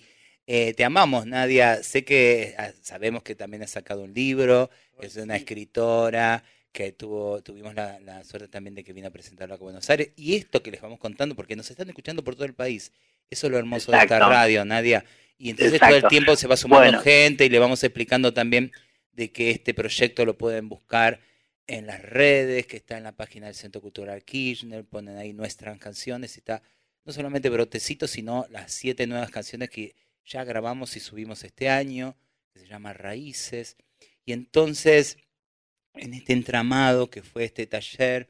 [0.52, 1.84] Eh, te amamos, Nadia.
[1.84, 7.44] Sé que ah, sabemos que también has sacado un libro, es una escritora que tuvo,
[7.44, 10.10] tuvimos la, la, suerte también de que vino a presentarlo a Buenos Aires.
[10.16, 12.92] Y esto que les vamos contando, porque nos están escuchando por todo el país.
[13.30, 14.16] Eso es lo hermoso Exacto.
[14.16, 15.06] de esta radio, Nadia.
[15.38, 15.98] Y entonces Exacto.
[15.98, 17.02] todo el tiempo se va sumando bueno.
[17.04, 18.72] gente y le vamos explicando también
[19.12, 21.20] de que este proyecto lo pueden buscar
[21.68, 25.78] en las redes, que está en la página del Centro Cultural Kirchner, ponen ahí nuestras
[25.78, 26.64] canciones, está
[27.06, 29.94] no solamente Brotecito, sino las siete nuevas canciones que
[30.26, 32.16] ya grabamos y subimos este año,
[32.54, 33.78] que se llama Raíces.
[34.26, 35.18] Y entonces,
[35.94, 38.30] en este entramado que fue este taller,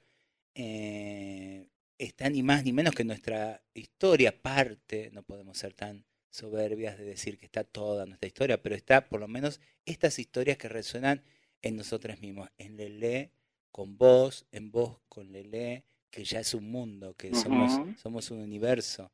[0.56, 6.97] eh, está ni más ni menos que nuestra historia, parte, no podemos ser tan soberbias
[6.97, 10.69] de decir que está toda nuestra historia, pero está por lo menos estas historias que
[10.69, 11.23] resuenan
[11.62, 13.32] en nosotros mismos, en Lele
[13.71, 17.43] con vos, en vos con Lele, que ya es un mundo, que uh -huh.
[17.43, 19.12] somos, somos un universo.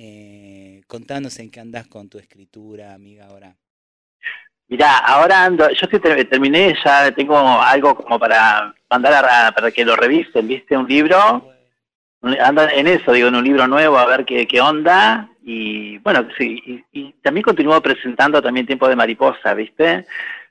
[0.00, 3.56] Eh, contanos en qué andás con tu escritura, amiga, ahora.
[4.68, 9.84] Mirá, ahora ando, yo sí terminé, ya tengo algo como para mandar a, para que
[9.84, 10.76] lo revisen, ¿viste?
[10.76, 11.52] Un libro,
[12.22, 16.28] ando en eso, digo, en un libro nuevo, a ver qué, qué onda, y bueno,
[16.38, 20.06] sí, y, y también continúo presentando también Tiempo de Mariposa, ¿viste?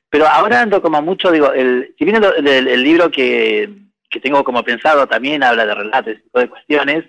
[0.10, 3.70] Pero ahora ando como mucho, digo, el, si bien el, el, el libro que,
[4.10, 7.06] que tengo como pensado también habla de relatos, tipo de cuestiones,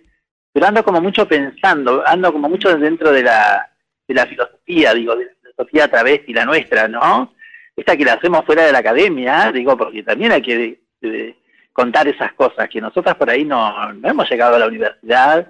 [0.58, 3.70] pero ando como mucho pensando, ando como mucho dentro de la,
[4.08, 7.32] de la filosofía, digo, de la filosofía travesti, la nuestra, ¿no?
[7.76, 11.36] Esta que la hacemos fuera de la academia, digo, porque también hay que eh,
[11.72, 15.46] contar esas cosas, que nosotras por ahí no, no hemos llegado a la universidad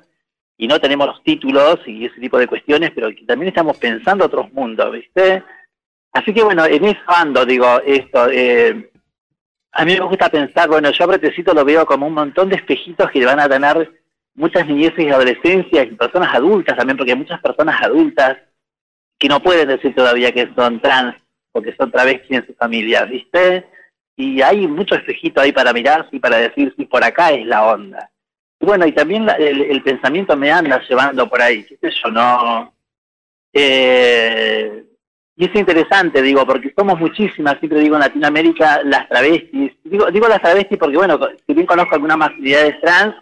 [0.59, 4.27] y no tenemos los títulos y ese tipo de cuestiones, pero que también estamos pensando
[4.27, 5.43] otros mundos, ¿viste?
[6.13, 8.29] Así que bueno, en eso ando, digo, esto.
[8.31, 8.91] Eh,
[9.73, 12.57] a mí me gusta pensar, bueno, yo a Bretecito lo veo como un montón de
[12.57, 13.98] espejitos que van a tener
[14.39, 18.39] muchas niñeces y adolescencias y personas adultas también, porque hay muchas personas adultas
[19.19, 21.17] que no pueden decir todavía que son trans
[21.53, 23.67] porque son travestis en su familia, ¿viste?
[24.17, 27.67] Y hay mucho espejito ahí para mirarse y para decir si por acá es la
[27.67, 28.11] onda.
[28.61, 32.73] Y bueno, y también el, pensamiento me anda llevando por ahí, qué sé yo, no...
[33.53, 34.85] Eh,
[35.37, 39.73] y es interesante, digo, porque somos muchísimas, siempre digo en Latinoamérica, las travestis.
[39.85, 43.15] Digo, digo las travestis porque, bueno, si bien conozco algunas masculinidades trans,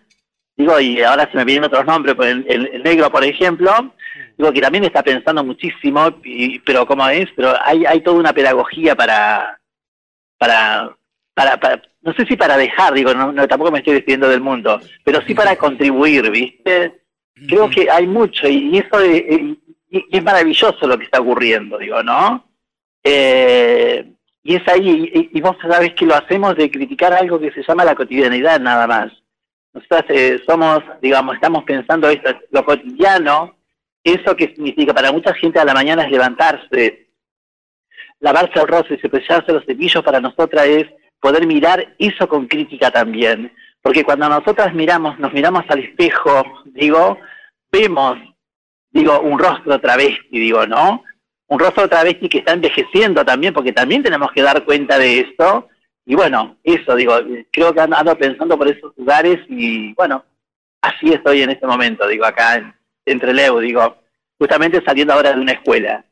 [0.56, 3.94] digo, y ahora se me vienen otros nombres, pues el, negro, por ejemplo,
[4.36, 6.20] digo que también está pensando muchísimo,
[6.64, 9.60] pero como es, pero hay, hay toda una pedagogía para,
[10.38, 10.96] para,
[11.34, 15.20] para, no sé si para dejar, digo, no, tampoco me estoy despidiendo del mundo, pero
[15.22, 17.00] sí para contribuir, ¿viste?
[17.48, 19.56] Creo que hay mucho, y, eso de,
[19.90, 22.48] y, es maravilloso lo que está ocurriendo, digo, ¿no?
[23.04, 24.04] Eh,
[24.42, 27.84] y es ahí, y, vos sabés que lo hacemos de criticar algo que se llama
[27.84, 29.12] la cotidianidad nada más.
[29.76, 33.56] Nosotros eh, somos, digamos, estamos pensando esto, lo cotidiano,
[34.02, 37.10] eso que significa para mucha gente a la mañana es levantarse,
[38.20, 40.86] lavarse el rostro y cepillarse los cepillos, para nosotras es
[41.20, 43.52] poder mirar eso con crítica también.
[43.82, 47.18] Porque cuando nosotras miramos, nos miramos al espejo, digo,
[47.70, 48.18] vemos
[48.96, 51.04] digo, un rostro travesti, digo, ¿no?
[51.48, 55.68] Un rostro travesti que está envejeciendo también, porque también tenemos que dar cuenta de esto.
[56.06, 57.14] Y bueno, eso, digo,
[57.50, 60.24] creo que ando pensando por esos lugares y bueno,
[60.80, 62.72] así estoy en este momento, digo, acá en,
[63.04, 63.98] entre Leu, digo,
[64.38, 66.06] justamente saliendo ahora de una escuela.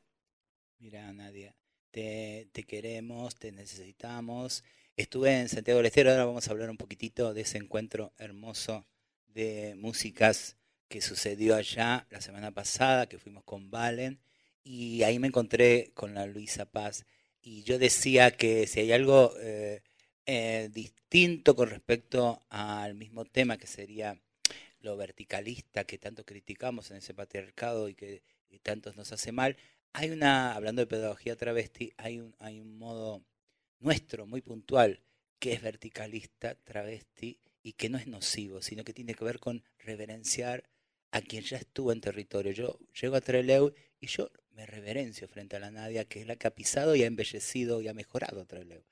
[0.81, 1.55] Mira, Nadia,
[1.93, 4.65] te, te queremos, te necesitamos.
[4.97, 8.85] Estuve en Santiago del Estero, ahora vamos a hablar un poquitito de ese encuentro hermoso
[9.29, 10.57] de músicas
[10.89, 14.21] que sucedió allá la semana pasada, que fuimos con Valen,
[14.65, 17.07] y ahí me encontré con la Luisa Paz.
[17.47, 19.83] Y yo decía que si hay algo eh,
[20.25, 24.19] eh, distinto con respecto al mismo tema, que sería
[24.81, 28.23] lo verticalista que tanto criticamos en ese patriarcado y que
[28.63, 29.59] tantos nos hace mal,
[29.93, 33.23] hay una, hablando de pedagogía travesti, hay un, hay un modo
[33.79, 35.01] nuestro muy puntual
[35.39, 39.63] que es verticalista, travesti, y que no es nocivo, sino que tiene que ver con
[39.79, 40.65] reverenciar
[41.11, 42.53] a quien ya estuvo en territorio.
[42.53, 46.37] Yo llego a Trelew y yo me reverencio frente a la Nadia, que es la
[46.37, 48.83] que ha pisado y ha embellecido y ha mejorado Trelew.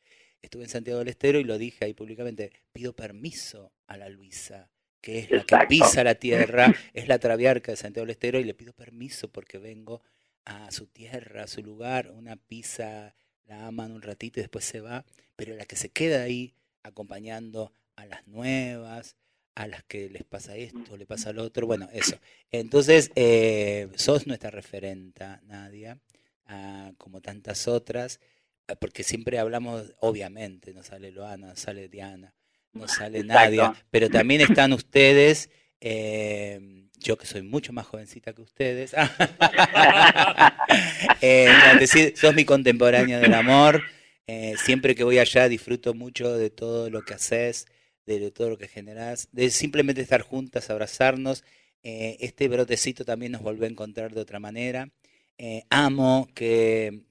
[0.43, 4.71] Estuve en Santiago del Estero y lo dije ahí públicamente, pido permiso a la Luisa,
[5.01, 8.45] que es la que pisa la tierra, es la traviarca de Santiago del Estero y
[8.45, 10.03] le pido permiso porque vengo
[10.45, 14.81] a su tierra, a su lugar, una pisa, la aman un ratito y después se
[14.81, 15.05] va,
[15.37, 19.17] pero la que se queda ahí acompañando a las nuevas,
[19.55, 22.19] a las que les pasa esto, le pasa lo otro, bueno, eso.
[22.51, 25.99] Entonces, eh, sos nuestra referenta, Nadia,
[26.47, 28.21] ah, como tantas otras,
[28.69, 32.35] ah, porque siempre hablamos, obviamente, no sale Loana, no sale Diana,
[32.73, 38.41] no sale Nadia, pero también están ustedes, eh, yo que soy mucho más jovencita que
[38.41, 38.95] ustedes,
[41.21, 43.83] eh, decir, sos mi contemporánea del amor,
[44.65, 47.67] siempre que voy allá disfruto mucho de todo lo que haces,
[48.07, 51.45] de todo lo que generás, de simplemente estar juntas, abrazarnos.
[51.83, 54.91] Eh, este brotecito también nos vuelve a encontrar de otra manera.
[55.39, 57.03] Eh, amo que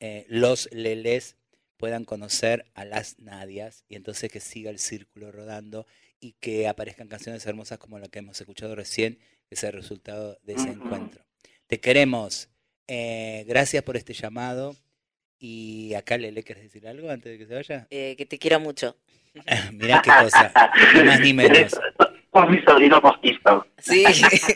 [0.00, 1.36] eh, los leles
[1.76, 5.86] puedan conocer a las Nadias y entonces que siga el círculo rodando
[6.20, 9.18] y que aparezcan canciones hermosas como la que hemos escuchado recién,
[9.48, 11.24] que es el resultado de ese encuentro.
[11.66, 12.48] Te queremos.
[12.86, 14.76] gracias por este llamado.
[15.42, 17.86] Y acá, Lele, ¿quieres decir algo antes de que se vaya?
[17.88, 18.94] que te quiero mucho.
[19.72, 21.80] Mirá qué cosa, ni más ni menos.
[22.30, 23.66] Con mi sobrino postizo.
[23.78, 24.54] Sí, sí, sí.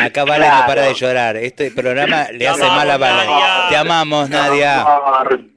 [0.00, 1.36] Acá Vale no para de llorar.
[1.36, 3.30] Este programa le hace mal a Vale.
[3.70, 4.84] Te amamos, Nadia.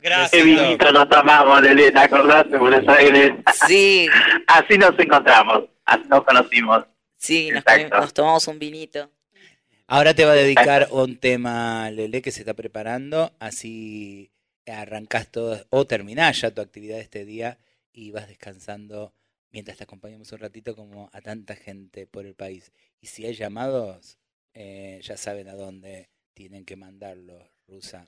[0.01, 0.31] Gracias.
[0.31, 2.57] Qué vinito nos amamos, Elena, ¿acordaste?
[2.57, 3.33] Buenos Aires.
[3.67, 4.07] Sí.
[4.47, 6.85] Así nos encontramos, así nos conocimos.
[7.17, 9.09] Sí, nos, nos, tomamos un vinito.
[9.87, 14.31] Ahora te va a dedicar un tema, Lele, que se está preparando, así
[14.67, 17.57] arrancás todo o terminás ya tu actividad este día
[17.93, 19.13] y vas descansando
[19.51, 22.71] mientras te acompañamos un ratito como a tanta gente por el país.
[23.01, 24.17] Y si hay llamados,
[24.53, 28.07] eh, ya saben a dónde tienen que mandarlos, Rusa.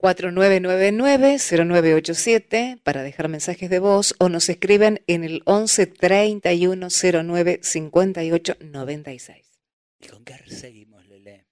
[0.00, 6.88] 4999-0987 para dejar mensajes de voz o nos escriben en el 11 31
[7.24, 9.44] 09 58 96.
[10.00, 11.46] ¿Y con qué seguimos, Lele?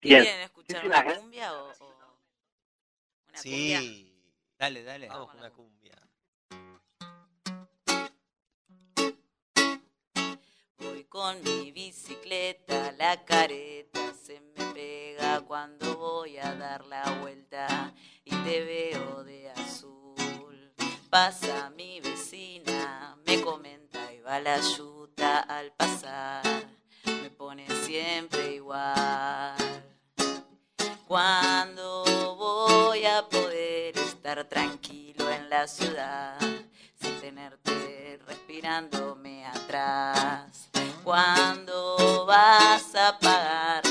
[0.00, 1.93] ¿Quieren escuchar una la- cumbia o, o
[3.34, 3.80] una cumbia?
[3.80, 4.10] Sí,
[4.58, 5.08] Dale, dale.
[5.08, 5.94] vamos con una cumbia.
[10.78, 17.92] Voy con mi bicicleta, la careta se me pega cuando voy a dar la vuelta
[18.24, 20.72] y te veo de azul.
[21.10, 26.42] Pasa mi vecina, me comenta y va la yuta al pasar,
[27.06, 29.54] me pone siempre igual.
[31.14, 36.36] Cuando voy a poder estar tranquilo en la ciudad
[37.00, 40.70] sin tenerte respirándome atrás.
[41.04, 43.84] Cuando vas a pagar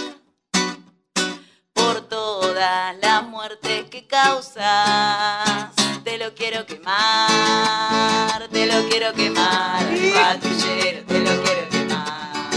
[1.71, 5.71] por todas las muertes que causas,
[6.03, 9.81] te lo quiero quemar, te lo quiero quemar,
[10.13, 12.49] patrullero, te lo quiero quemar,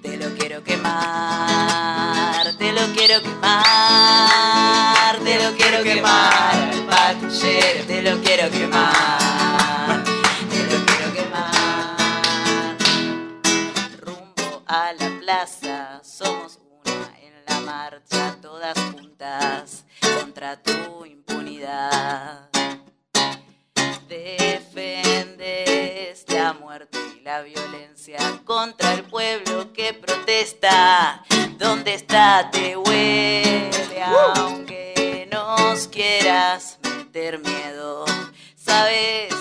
[0.00, 1.97] te lo quiero quemar,
[2.58, 10.04] te lo quiero quemar, te lo quiero quemar, patrullero, te lo quiero quemar,
[10.50, 12.76] te lo quiero quemar.
[14.00, 19.84] Rumbo a la plaza, somos una en la marcha, todas juntas
[20.18, 22.47] contra tu impunidad.
[24.08, 25.38] Defendes
[26.28, 31.22] la muerte y la violencia contra el pueblo que protesta.
[31.58, 32.48] ¿Dónde está?
[32.50, 33.70] Te huele,
[34.36, 38.06] aunque nos quieras meter miedo.
[38.56, 39.34] Sabes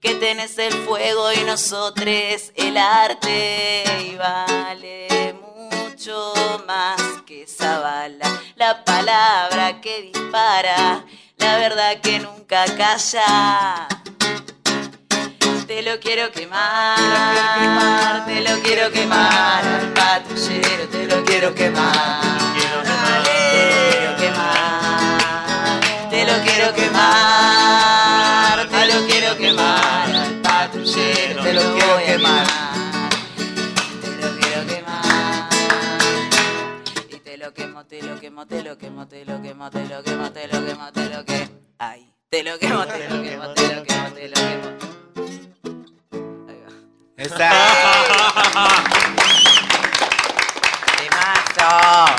[0.00, 8.40] que tenés el fuego y nosotros el arte y vale mucho más que esa bala.
[8.54, 11.04] La palabra que dispara,
[11.38, 13.88] la verdad que nunca calla.
[15.72, 22.20] Te lo quiero quemar, te lo quiero quemar, al patrullero te lo quiero quemar.
[22.54, 31.54] Te lo quiero quemar, te lo quiero quemar, te lo quiero quemar, al patrullero te
[31.54, 32.46] lo quiero quemar.
[34.02, 35.48] Te lo quiero quemar.
[37.08, 40.02] Y te lo quemo, te lo quemo, te lo quemo, te lo quemo, te lo
[40.02, 41.50] quemo, te lo quemo, te lo quemo.
[41.78, 44.91] Ay, te lo quemo, te lo quemo, te lo quemo, te lo quemo.
[47.22, 47.50] ¡Esa!
[50.98, 52.12] ¡Temazo!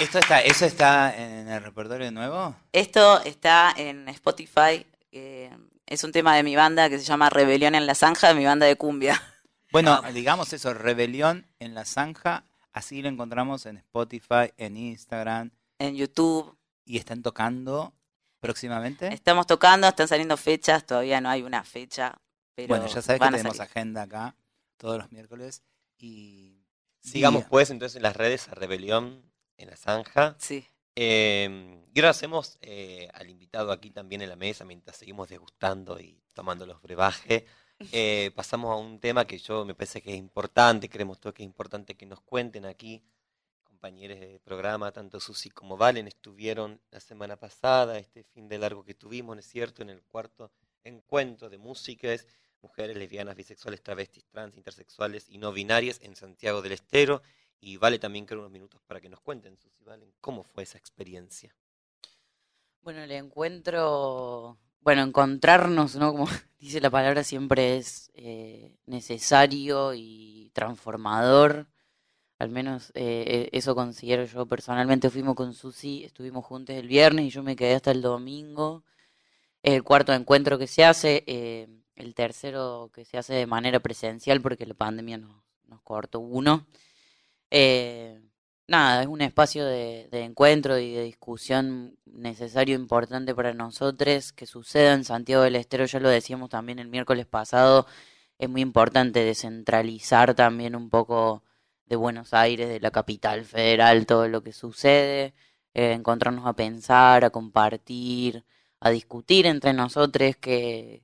[0.00, 2.56] ¿Esto está, ¿Eso está en el repertorio nuevo?
[2.72, 4.84] Esto está en Spotify.
[5.12, 5.50] eh,
[5.86, 8.66] es un tema de mi banda que se llama Rebelión en la Zanja, mi banda
[8.66, 9.22] de cumbia.
[9.70, 12.42] Bueno, digamos eso, Rebelión en la Zanja,
[12.72, 16.56] así lo encontramos en Spotify, en Instagram, En YouTube.
[16.84, 17.92] y están tocando
[18.40, 19.12] próximamente.
[19.14, 22.18] Estamos tocando, están saliendo fechas, todavía no hay una fecha.
[22.58, 23.70] Pero Bueno, ya sabes que tenemos salir.
[23.70, 24.34] agenda acá
[24.76, 25.62] todos los miércoles
[25.96, 26.64] y
[26.98, 29.22] Sigamos pues entonces en las redes a Rebelión
[29.56, 30.34] en la Zanja.
[30.40, 30.66] Sí.
[30.96, 36.00] Eh, y ahora hacemos eh, al invitado aquí también en la mesa, mientras seguimos degustando
[36.00, 37.44] y tomando los brebajes,
[37.92, 41.44] eh, pasamos a un tema que yo me parece que es importante, creemos todos que
[41.44, 43.04] es importante que nos cuenten aquí.
[43.62, 48.84] Compañeros de programa, tanto Susi como Valen, estuvieron la semana pasada, este fin de largo
[48.84, 50.50] que tuvimos, ¿no es cierto?, en el cuarto
[50.82, 52.26] encuentro de músicas,
[52.62, 57.22] mujeres lesbianas, bisexuales, travestis, trans, intersexuales y no binarias en Santiago del Estero.
[57.60, 60.78] Y vale también creo unos minutos para que nos cuenten, Susi, Valen, cómo fue esa
[60.78, 61.54] experiencia.
[62.82, 66.12] Bueno, el encuentro, bueno, encontrarnos, ¿no?
[66.12, 66.26] Como
[66.58, 71.66] dice la palabra, siempre es eh, necesario y transformador.
[72.38, 75.10] Al menos eh, eso considero yo personalmente.
[75.10, 78.84] Fuimos con Susi, estuvimos juntos el viernes y yo me quedé hasta el domingo.
[79.62, 81.68] Es el cuarto encuentro que se hace, eh,
[81.98, 85.36] el tercero que se hace de manera presencial porque la pandemia nos,
[85.84, 86.66] cortó uno.
[87.50, 88.20] Eh,
[88.68, 94.94] nada, es un espacio de, encuentro y de discusión necesario, importante para nosotros, que suceda
[94.94, 97.86] en Santiago del Estero, ya lo decíamos también el miércoles pasado,
[98.38, 101.42] es muy importante descentralizar también un poco
[101.86, 105.34] de Buenos Aires, de la capital federal, todo lo que sucede,
[105.74, 108.44] eh, encontrarnos a pensar, a compartir,
[108.80, 111.02] a discutir entre nosotros qué,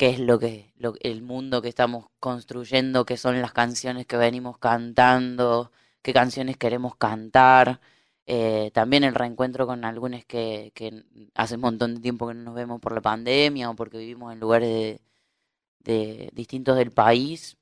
[0.00, 0.72] qué es lo que,
[1.02, 6.96] el mundo que estamos construyendo, qué son las canciones que venimos cantando, qué canciones queremos
[6.96, 7.80] cantar.
[8.26, 12.44] Eh, también el reencuentro con algunos que, que hace un montón de tiempo que no
[12.44, 15.00] nos vemos por la pandemia o porque vivimos en lugares de,
[15.80, 17.58] de distintos del país.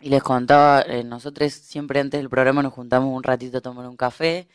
[0.00, 3.86] Y les contaba, eh, nosotros siempre antes del programa nos juntamos un ratito a tomar
[3.88, 4.48] un café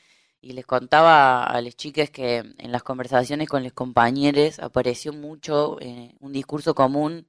[0.46, 5.78] y les contaba a las chicas que en las conversaciones con los compañeros apareció mucho
[5.82, 7.28] eh, un discurso común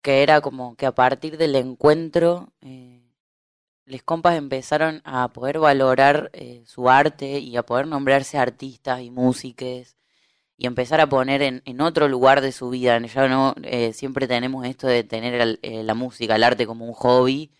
[0.00, 3.02] que era como que a partir del encuentro eh,
[3.84, 9.10] les compas empezaron a poder valorar eh, su arte y a poder nombrarse artistas y
[9.10, 9.96] músicos
[10.56, 12.98] y empezar a poner en, en otro lugar de su vida.
[12.98, 16.94] Ya no eh, siempre tenemos esto de tener eh, la música, el arte como un
[16.94, 17.50] hobby.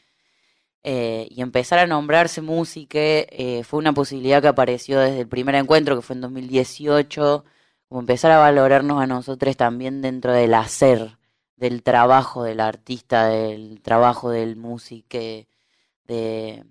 [0.84, 5.54] Eh, y empezar a nombrarse música eh, fue una posibilidad que apareció desde el primer
[5.56, 7.44] encuentro, que fue en 2018,
[7.88, 11.18] como empezar a valorarnos a nosotros también dentro del hacer,
[11.56, 16.64] del trabajo del artista, del trabajo del músico, de,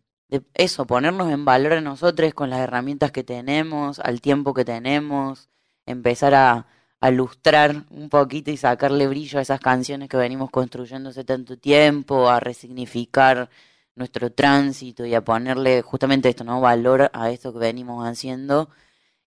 [0.53, 5.49] eso, ponernos en valor a nosotros con las herramientas que tenemos, al tiempo que tenemos,
[5.85, 6.67] empezar a,
[6.99, 11.57] a lustrar un poquito y sacarle brillo a esas canciones que venimos construyendo hace tanto
[11.57, 13.49] tiempo, a resignificar
[13.97, 16.61] nuestro tránsito y a ponerle justamente esto, ¿no?
[16.61, 18.69] Valor a esto que venimos haciendo.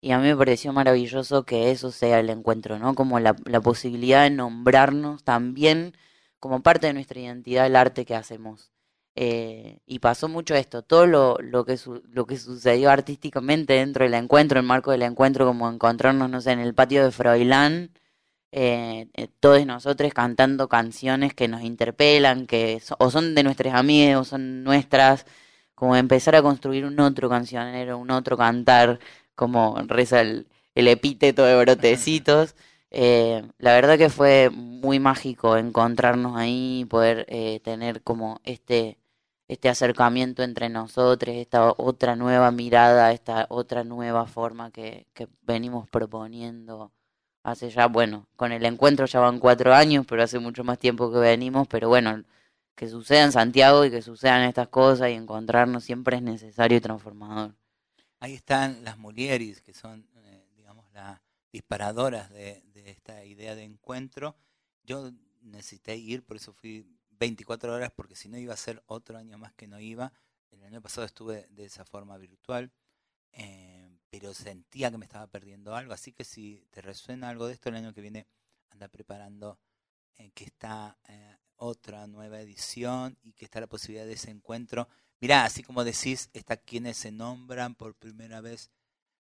[0.01, 2.95] Y a mí me pareció maravilloso que eso sea el encuentro, ¿no?
[2.95, 5.95] Como la, la posibilidad de nombrarnos también
[6.39, 8.73] como parte de nuestra identidad el arte que hacemos.
[9.17, 14.05] Eh, y pasó mucho esto, todo lo, lo, que su- lo que sucedió artísticamente dentro
[14.05, 17.11] del encuentro, en el marco del encuentro, como encontrarnos, no sé, en el patio de
[17.11, 17.91] Froilán,
[18.53, 23.75] eh, eh, todos nosotros cantando canciones que nos interpelan, que so- o son de nuestros
[23.75, 25.27] amigos, o son nuestras,
[25.75, 28.99] como empezar a construir un otro cancionero, un otro cantar,
[29.35, 32.55] como reza el, el epíteto de brotecitos.
[32.93, 38.99] Eh, la verdad que fue muy mágico encontrarnos ahí, poder eh, tener como este,
[39.49, 45.89] este acercamiento entre nosotros, esta otra nueva mirada, esta otra nueva forma que, que venimos
[45.89, 46.93] proponiendo
[47.43, 51.13] hace ya, bueno, con el encuentro ya van cuatro años, pero hace mucho más tiempo
[51.13, 52.23] que venimos, pero bueno,
[52.75, 56.81] que suceda en Santiago y que sucedan estas cosas y encontrarnos siempre es necesario y
[56.81, 57.55] transformador.
[58.21, 61.21] Ahí están las mulieris, que son, eh, digamos, las
[61.53, 64.37] disparadoras de, de esta idea de encuentro.
[64.85, 65.11] Yo
[65.43, 66.87] necesité ir, por eso fui
[67.21, 70.13] 24 horas, porque si no iba a ser otro año más que no iba.
[70.51, 72.73] El año pasado estuve de esa forma virtual,
[73.33, 73.70] eh,
[74.11, 75.93] pero sentía que me estaba perdiendo algo.
[75.93, 78.27] Así que si te resuena algo de esto, el año que viene
[78.71, 79.59] anda preparando
[80.17, 84.89] eh, que está eh, otra nueva edición y que está la posibilidad de ese encuentro.
[85.21, 88.71] Mirá, así como decís, está quienes se nombran por primera vez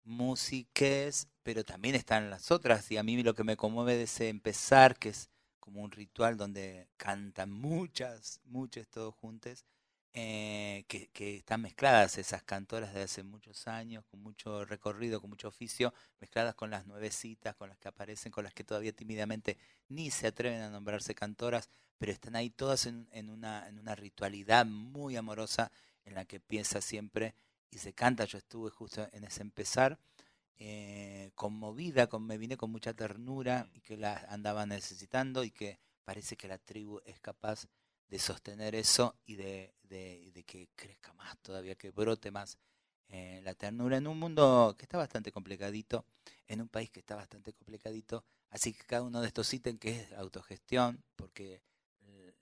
[0.03, 2.91] músiques, pero también están las otras.
[2.91, 5.29] Y a mí lo que me conmueve de ese empezar, que es
[5.59, 9.65] como un ritual donde cantan muchas, muchas todos juntos,
[10.13, 15.29] eh, que, que están mezcladas esas cantoras de hace muchos años, con mucho recorrido, con
[15.29, 19.57] mucho oficio, mezcladas con las nuevecitas, con las que aparecen, con las que todavía tímidamente
[19.89, 23.95] ni se atreven a nombrarse cantoras, pero están ahí todas en, en una, en una
[23.95, 25.71] ritualidad muy amorosa
[26.05, 27.33] en la que piensa siempre
[27.71, 28.25] y se canta.
[28.25, 29.99] Yo estuve justo en ese empezar,
[30.57, 35.79] eh, conmovida, con, me vine con mucha ternura y que la andaba necesitando y que
[36.05, 37.67] parece que la tribu es capaz
[38.13, 42.59] de sostener eso y de, de, de que crezca más todavía, que brote más
[43.09, 46.05] eh, la ternura en un mundo que está bastante complicadito,
[46.47, 48.23] en un país que está bastante complicadito.
[48.51, 51.63] Así que cada uno de estos ítems que es autogestión, porque
[52.03, 52.35] eh,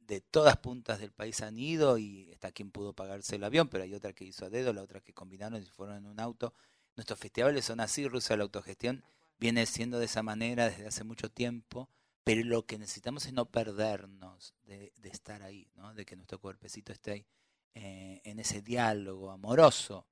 [0.00, 3.84] de todas puntas del país han ido y está quien pudo pagarse el avión, pero
[3.84, 6.52] hay otra que hizo a dedo, la otra que combinaron y fueron en un auto.
[6.96, 9.04] Nuestros festivales son así, Rusia, la autogestión
[9.38, 11.88] viene siendo de esa manera desde hace mucho tiempo,
[12.24, 15.92] pero lo que necesitamos es no perdernos de, estar ahí, ¿no?
[15.94, 17.26] de que nuestro cuerpecito esté ahí,
[17.74, 20.06] eh, en ese diálogo amoroso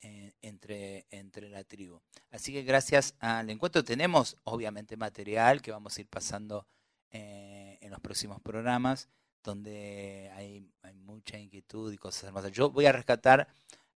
[0.00, 2.00] eh, entre, entre la tribu.
[2.30, 6.66] Así que gracias al encuentro tenemos obviamente material que vamos a ir pasando
[7.10, 9.08] eh, en los próximos programas,
[9.42, 12.52] donde hay, mucha inquietud y cosas hermosas.
[12.52, 13.48] Yo voy a rescatar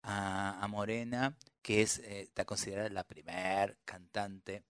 [0.02, 4.64] a, a Morena, que es, está considerada la primer cantante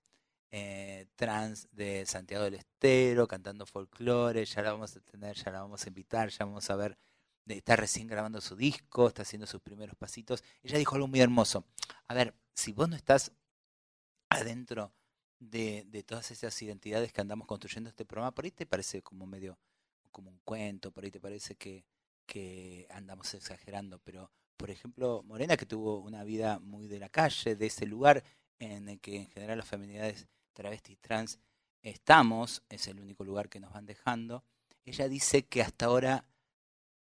[0.51, 5.61] eh, trans de Santiago del Estero, cantando folclore, ya la vamos a tener, ya la
[5.61, 6.97] vamos a invitar, ya vamos a ver,
[7.47, 10.43] está recién grabando su disco, está haciendo sus primeros pasitos.
[10.63, 11.65] Ella dijo algo muy hermoso.
[12.07, 13.31] A ver, si vos no estás
[14.29, 14.93] adentro
[15.39, 19.57] de, todas esas identidades que andamos construyendo este programa, por ahí te parece como medio,
[20.11, 21.85] como un cuento, por ahí te parece que
[22.89, 24.31] andamos exagerando, pero
[24.61, 28.23] por ejemplo, Morena, que tuvo una vida muy de la calle, de ese lugar
[28.59, 31.39] en el que en general las feminidades travestis trans
[31.81, 34.43] estamos, es el único lugar que nos van dejando,
[34.85, 36.25] ella dice que hasta ahora,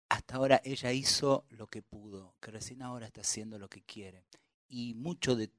[0.10, 4.26] hasta ahora ella hizo lo que pudo, que recién ahora está haciendo lo que quiere.
[4.68, 5.52] Y mucho de,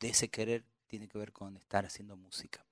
[0.00, 2.64] ese querer tiene que ver con estar haciendo música.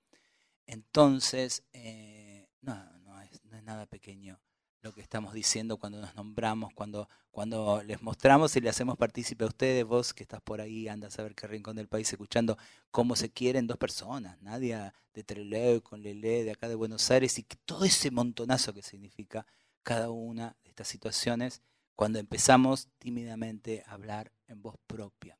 [0.67, 4.39] Entonces, eh, no, no es, no es nada pequeño
[4.83, 9.45] lo que estamos diciendo cuando nos nombramos, cuando, cuando les mostramos y le hacemos partícipe
[9.45, 12.57] a ustedes, vos que estás por ahí, anda a saber qué rincón del país, escuchando
[12.91, 17.39] cómo se quieren dos personas, Nadia de Trelew con Lele de acá de Buenos Aires,
[17.39, 19.45] y todo ese montonazo que significa
[19.83, 21.61] cada una de estas situaciones
[21.95, 25.37] cuando empezamos tímidamente a hablar en voz propia.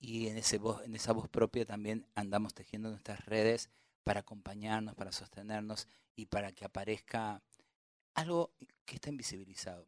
[0.00, 3.70] Y en, ese voz, en esa voz propia también andamos tejiendo nuestras redes
[4.02, 5.86] para acompañarnos, para sostenernos
[6.16, 7.40] y para que aparezca
[8.14, 8.50] algo
[8.90, 9.86] que está invisibilizado.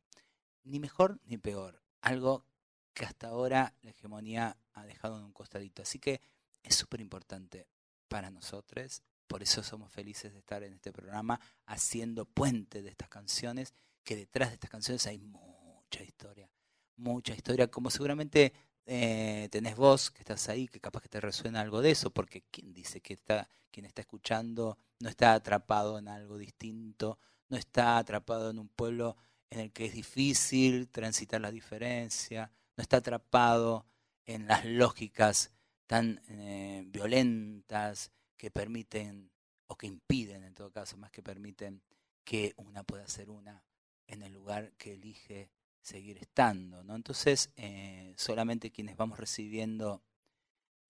[0.63, 1.83] Ni mejor ni peor.
[2.03, 2.47] Algo
[2.95, 5.83] que hasta ahora la hegemonía ha dejado en un costadito.
[5.83, 6.21] Así que
[6.63, 7.67] es súper importante
[8.07, 9.03] para nosotros.
[9.27, 13.75] Por eso somos felices de estar en este programa haciendo puente de estas canciones,
[14.05, 16.49] que detrás de estas canciones hay mucha historia.
[16.95, 18.53] Mucha historia, como seguramente
[18.87, 22.45] eh, tenés vos que estás ahí, que capaz que te resuena algo de eso, porque
[22.53, 27.19] ¿quién dice que está, quien está escuchando no está atrapado en algo distinto?
[27.53, 29.15] No está atrapado en un pueblo
[29.51, 33.85] en el que es difícil transitar la diferencia, no está atrapado
[34.25, 35.53] en las lógicas
[35.87, 39.31] tan eh, violentas que permiten,
[39.67, 41.83] o que impiden en todo caso, más que permiten
[42.25, 43.63] que una pueda ser una
[44.07, 45.51] en el lugar que elige
[45.83, 46.83] seguir estando.
[46.83, 46.97] ¿no?
[46.97, 50.03] Entonces, eh, solamente quienes vamos recibiendo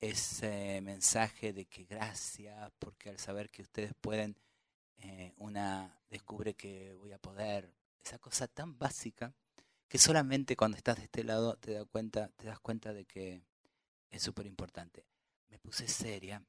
[0.00, 4.36] ese mensaje de que gracias, porque al saber que ustedes pueden
[5.02, 7.74] eh, una descubre que voy a poder,
[8.04, 9.34] esa cosa tan básica
[9.88, 13.42] que solamente cuando estás de este lado te das cuenta, te das cuenta de que
[14.10, 15.04] es súper importante.
[15.50, 16.42] Me puse seria.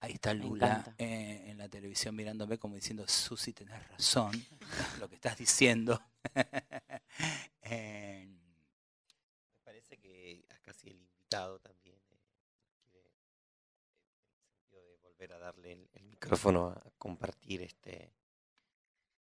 [0.00, 4.32] Ahí está Lula eh, en la televisión mirándome como diciendo, Susi, tenés razón,
[4.98, 6.02] lo que estás diciendo.
[7.70, 8.28] Me
[9.62, 11.89] parece que casi el invitado también
[15.28, 18.10] a darle el, micrófono a compartir este,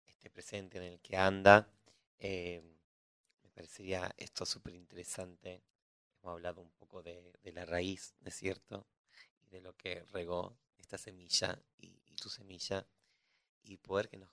[0.07, 1.67] este presente en el que anda.
[2.17, 2.63] Eh,
[3.43, 5.61] me parecería esto súper interesante.
[6.19, 8.87] Hemos hablado un poco de, la raíz, ¿no es cierto?
[9.43, 12.87] Y de lo que regó esta semilla y, tu semilla.
[13.63, 14.29] Y poder que nos,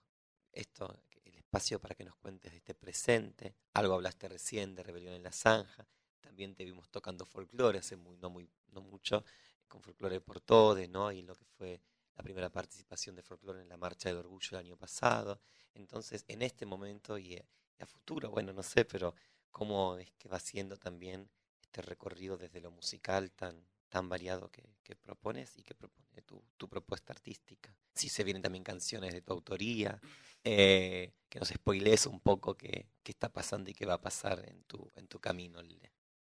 [0.53, 3.55] esto, el espacio para que nos cuentes de este presente.
[3.75, 5.87] Algo hablaste recién de Rebelión en la Zanja.
[6.21, 9.25] También te vimos tocando folclore hace muy, no, muy, no mucho
[9.71, 11.11] con Folklore por Todes, ¿no?
[11.11, 11.81] Y lo que fue
[12.15, 15.41] la primera participación de Folklore en la Marcha del Orgullo el año pasado.
[15.73, 17.37] Entonces, en este momento y
[17.79, 19.15] a, futuro, bueno, no sé, pero
[19.51, 21.31] cómo es que va siendo también
[21.63, 27.15] este recorrido desde lo musical tan, tan variado que, propones y que propone tu, propuesta
[27.15, 27.75] artística.
[27.95, 29.99] Si se vienen también canciones de tu autoría,
[30.45, 34.47] eh, que nos spoilees un poco qué, qué, está pasando y qué va a pasar
[34.47, 35.63] en tu, en tu camino,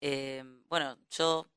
[0.07, 1.49] eh, bueno, yo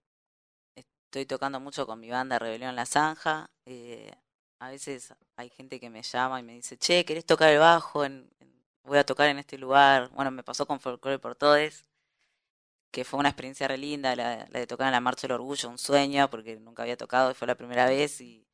[1.07, 3.49] estoy tocando mucho con mi banda Rebelión La Zanja.
[3.65, 4.11] Eh,
[4.59, 8.03] a veces hay gente que me llama y me dice, che, ¿querés tocar el bajo?
[8.03, 8.29] En,
[8.83, 10.09] voy a tocar en este lugar.
[10.09, 11.85] Bueno, me pasó con Folklore por Todes,
[12.91, 15.77] que fue una experiencia re linda, la, de tocar en la Marcha del Orgullo, un
[15.77, 18.45] sueño, porque nunca había tocado y fue la primera vez y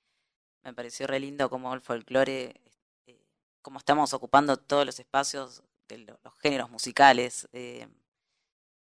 [0.63, 2.61] me pareció re lindo como el folclore,
[3.07, 3.19] eh,
[3.61, 7.47] como estamos ocupando todos los espacios de los, géneros musicales.
[7.51, 7.87] Eh,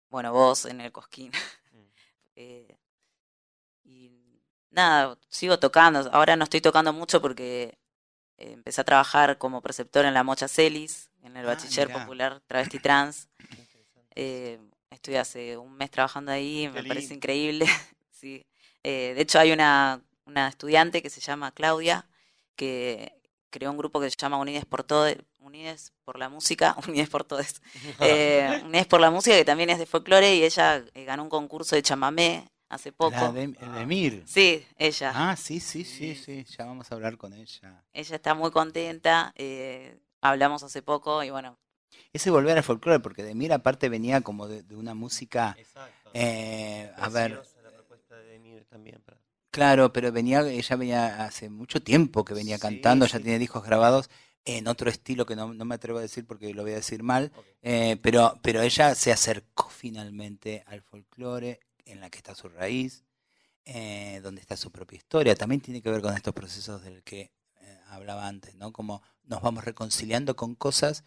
[0.09, 1.31] bueno, vos en el Cosquín.
[1.71, 1.85] Mm.
[2.35, 2.77] eh,
[4.75, 6.07] nada, sigo tocando.
[6.11, 7.77] Ahora no estoy tocando mucho porque
[8.37, 12.41] eh, empecé a trabajar como preceptor en la Mocha Celis, en el ah, Bachiller Popular
[12.47, 13.27] Travesti Trans.
[14.17, 14.57] Eh,
[14.91, 17.65] estoy hace un mes trabajando ahí, me parece increíble.
[18.11, 18.45] sí.
[18.81, 22.07] Eh, de hecho, hay una, una estudiante que se llama Claudia,
[22.55, 23.11] que
[23.49, 27.25] creó un grupo que se llama Unides por Todes, Unides por la Música, Unides por
[27.25, 27.61] Todes,
[27.99, 31.75] eh, Unides por la Música, que también es de folclore, y ella ganó un concurso
[31.75, 33.11] de chamamé hace poco.
[33.11, 34.23] La de, Emir.
[34.25, 35.11] Sí, ella.
[35.13, 37.83] Ah, sí, sí, sí, sí, ya vamos a hablar con ella.
[37.93, 41.57] Ella está muy contenta, eh, hablamos hace poco y bueno.
[42.13, 45.55] Ese volver al folclore, porque de Emir aparte venía como de, una música...
[45.57, 46.11] Exacto.
[46.13, 47.41] Eh, a ver...
[49.55, 54.09] Claro, pero venía, ella venía hace mucho tiempo que venía cantando, ya tiene discos grabados
[54.43, 57.03] en otro estilo que no, no, me atrevo a decir porque lo voy a decir
[57.03, 62.49] mal, eh, pero, pero ella se acercó finalmente al folclore en la que está su
[62.49, 63.03] raíz,
[63.65, 65.35] eh, donde está su propia historia.
[65.35, 67.31] También tiene que ver con estos procesos del que
[67.61, 68.71] eh, hablaba antes, ¿no?
[68.71, 71.03] Como nos vamos reconciliando con cosas,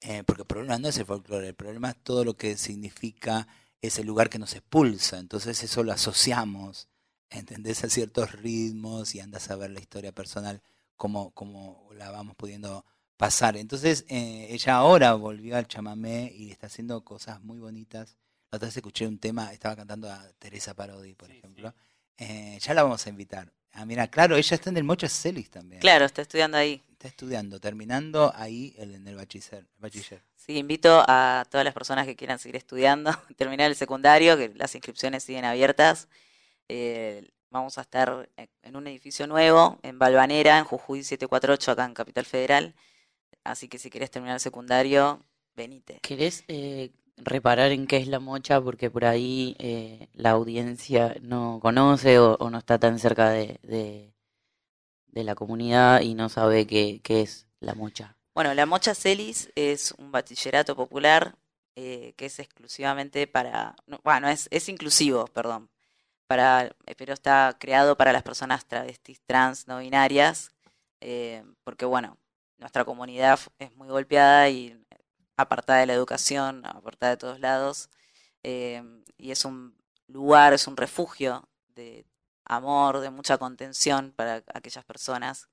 [0.00, 3.48] eh, porque el problema no es el folclore, el problema es todo lo que significa
[3.80, 5.18] ese lugar que nos expulsa.
[5.18, 6.88] Entonces eso lo asociamos,
[7.30, 7.82] ¿entendés?
[7.84, 10.62] A ciertos ritmos y andas a ver la historia personal,
[10.96, 12.84] como, como la vamos pudiendo
[13.16, 13.56] pasar.
[13.56, 18.16] Entonces ella ahora volvió al chamamé y está haciendo cosas muy bonitas
[18.50, 21.74] otra vez escuché un tema, estaba cantando a Teresa Parodi, por ejemplo.
[22.18, 25.50] Eh, ya la vamos a invitar Ah, mira, claro, ella está en el Mocha Celis
[25.50, 25.82] también.
[25.82, 26.82] Claro, está estudiando ahí.
[26.92, 29.66] Está estudiando, terminando ahí el- en el bachiller.
[29.76, 30.22] bachiller.
[30.34, 34.74] Sí, invito a todas las personas que quieran seguir estudiando, terminar el secundario, que las
[34.74, 36.08] inscripciones siguen abiertas.
[36.70, 41.84] Eh, vamos a estar en- en un edificio nuevo, en Balvanera, en Jujuy 748, acá
[41.84, 42.74] en Capital Federal.
[43.44, 45.22] Así que si querés terminar el secundario,
[45.54, 45.98] venite.
[46.00, 48.60] ¿Querés eh, reparar en qué es la mocha?
[48.60, 54.12] Porque por ahí eh, la audiencia no conoce o, no está tan cerca de, de,
[55.24, 58.16] la comunidad y no sabe qué, qué es la mocha.
[58.34, 61.36] Bueno, la Mocha Celis es un bachillerato popular
[61.78, 65.68] eh, que es exclusivamente para, no, bueno, es, es inclusivo, perdón,
[66.26, 70.52] para, eh, pero está creado para las personas travestis, trans, no binarias,
[71.02, 72.16] eh, porque bueno,
[72.58, 74.78] nuestra comunidad es muy golpeada y
[75.36, 77.90] apartada de la educación, apartada de todos lados,
[78.42, 78.82] eh,
[79.18, 79.76] y es un
[80.08, 82.06] lugar, es un refugio de
[82.44, 85.48] amor, de mucha contención para aquellas personas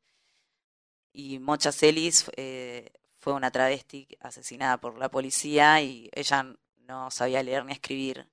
[1.13, 6.55] y Mocha Celis eh, fue una travesti asesinada por la policía y ella
[6.87, 8.27] no sabía leer ni escribir.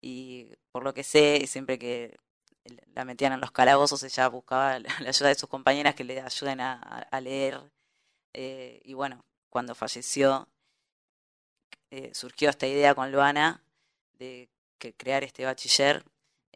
[0.00, 2.18] Y por lo que sé, siempre que
[2.94, 6.60] la metían en los calabozos, ella buscaba la, ayuda de sus compañeras que le ayuden
[6.60, 7.60] a leer.
[8.34, 10.48] Eh, y bueno, cuando falleció,
[11.96, 13.62] eh, surgió esta idea con Luana
[14.18, 16.02] de que crear este bachiller.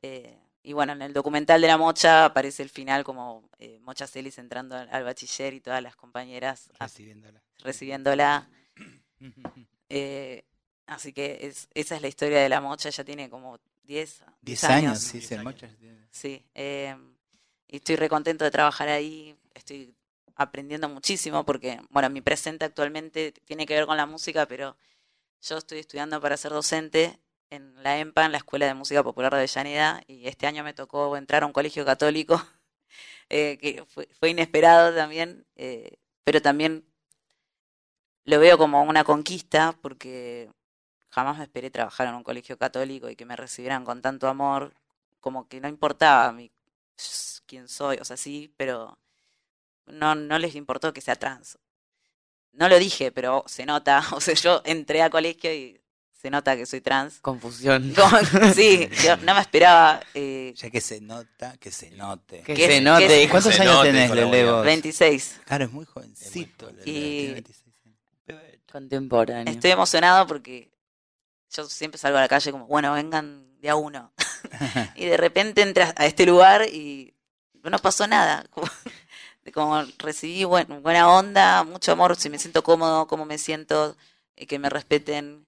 [0.03, 4.07] eh, y bueno, en el documental de la Mocha aparece el final como eh, Mocha
[4.07, 7.41] Celis entrando al, al bachiller y todas las compañeras a- Recibiéndola.
[7.61, 8.49] recibiéndola.
[9.89, 10.45] eh,
[10.87, 14.65] así que es, esa es la historia de la Mocha, ya tiene como 10, 10
[14.65, 15.71] años, sí, el Mocha.
[16.11, 16.97] Sí, eh,
[17.69, 19.95] y estoy recontento de trabajar ahí, estoy
[20.35, 24.77] aprendiendo muchísimo porque, bueno, mi presente actualmente tiene que ver con la música, pero
[25.43, 27.19] yo estoy estudiando para ser docente
[27.51, 30.75] en la EMPA, en la Escuela de Música Popular de Avellaneda, y este año me
[30.75, 32.41] tocó entrar a un colegio católico,
[33.31, 36.85] eh, que fue, inesperado también, eh, pero también
[38.25, 40.51] lo veo como una conquista porque
[41.11, 44.75] jamás me esperé trabajar en un colegio católico y que me recibieran con tanto amor,
[45.21, 46.53] como que no importaba mi,
[47.47, 48.99] quién soy, o sea, sí, pero
[49.87, 51.59] no, no les importó que sea trans.
[52.53, 55.81] No lo dije, pero se nota, o sea, yo entré a colegio y
[56.13, 57.21] se nota que soy trans.
[57.21, 57.95] Confusión.
[58.55, 60.01] Sí, yo no me esperaba.
[60.15, 62.43] eh, Ya que se nota, que se note.
[62.43, 63.07] Que ¿Qué se note.
[63.07, 64.65] qué es- ¿Cuántos Se años note tenés, Lele, buena vos?
[64.65, 65.41] 26.
[65.45, 66.67] Claro, es muy jovencito.
[66.67, 66.77] joven.
[66.85, 67.99] Lele, Y- tiene 26 años.
[68.73, 69.53] Contemporáneo.
[69.55, 70.71] Estoy emocionado porque
[71.55, 74.13] yo siempre salgo a la calle como, bueno, vengan de a uno.
[74.97, 77.15] y de repente entras a este lugar y
[77.63, 78.45] no pasó nada.
[79.53, 83.97] Como, recibí buen- buena onda, mucho amor, si me siento cómodo, cómo me siento,
[84.37, 85.47] eh, que me respeten.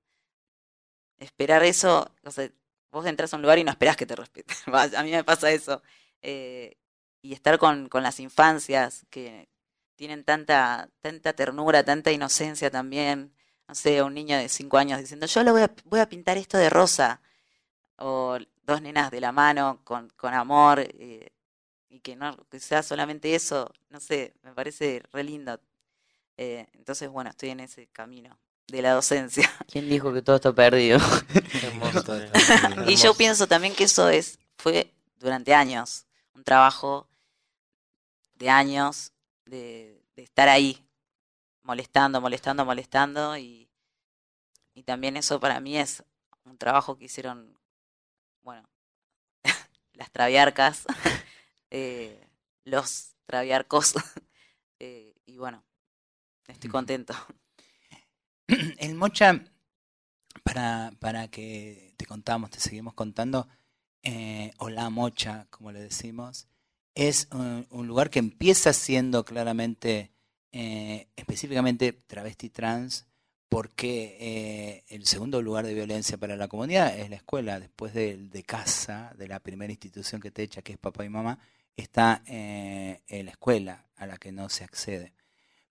[1.19, 2.51] Esperar eso, o sea,
[2.91, 4.57] vos entras a un lugar y no esperás que te respeten.
[4.97, 5.83] A mí me pasa eso.
[6.23, 6.77] Eh,
[7.23, 9.49] y estar con, con las infancias que
[9.97, 13.35] tienen tanta, tanta ternura, tanta inocencia también.
[13.69, 16.39] No sé, un niño de cinco años diciendo, yo lo voy a, voy a pintar
[16.39, 17.21] esto de rosa.
[17.99, 20.81] O dos nenas de la mano con, con amor.
[20.81, 21.31] eh,
[21.91, 25.61] y que no que sea solamente eso, no sé, me parece re lindo.
[26.37, 28.39] Eh, entonces, bueno, estoy en ese camino
[28.69, 29.51] de la docencia.
[29.71, 30.99] ¿Quién dijo que todo está perdido?
[31.63, 32.31] Hermoso, eh.
[32.87, 37.09] Y yo pienso también que eso es, fue durante años, un trabajo
[38.37, 39.13] de años
[39.45, 40.83] de, de estar ahí,
[41.63, 43.69] molestando, molestando, molestando, y,
[44.75, 46.03] y también eso para mí es
[46.45, 47.59] un trabajo que hicieron,
[48.43, 48.67] bueno,
[49.93, 50.87] las traviarcas,
[51.71, 52.27] eh,
[52.65, 53.95] los traviarcos,
[54.79, 55.65] eh, y bueno,
[56.49, 57.15] estoy contento.
[58.79, 59.45] El Mocha,
[60.43, 63.49] para, para que te contamos, te seguimos contando,
[64.03, 66.49] eh, o la Mocha, como le decimos,
[66.95, 70.13] es un, un lugar que empieza siendo claramente,
[70.53, 73.07] eh, específicamente travesti trans,
[73.49, 78.17] porque eh, el segundo lugar de violencia para la comunidad es la escuela, después de,
[78.17, 81.39] de casa, de la primera institución que te echa, que es papá y mamá,
[81.81, 85.13] está eh, en la escuela a la que no se accede.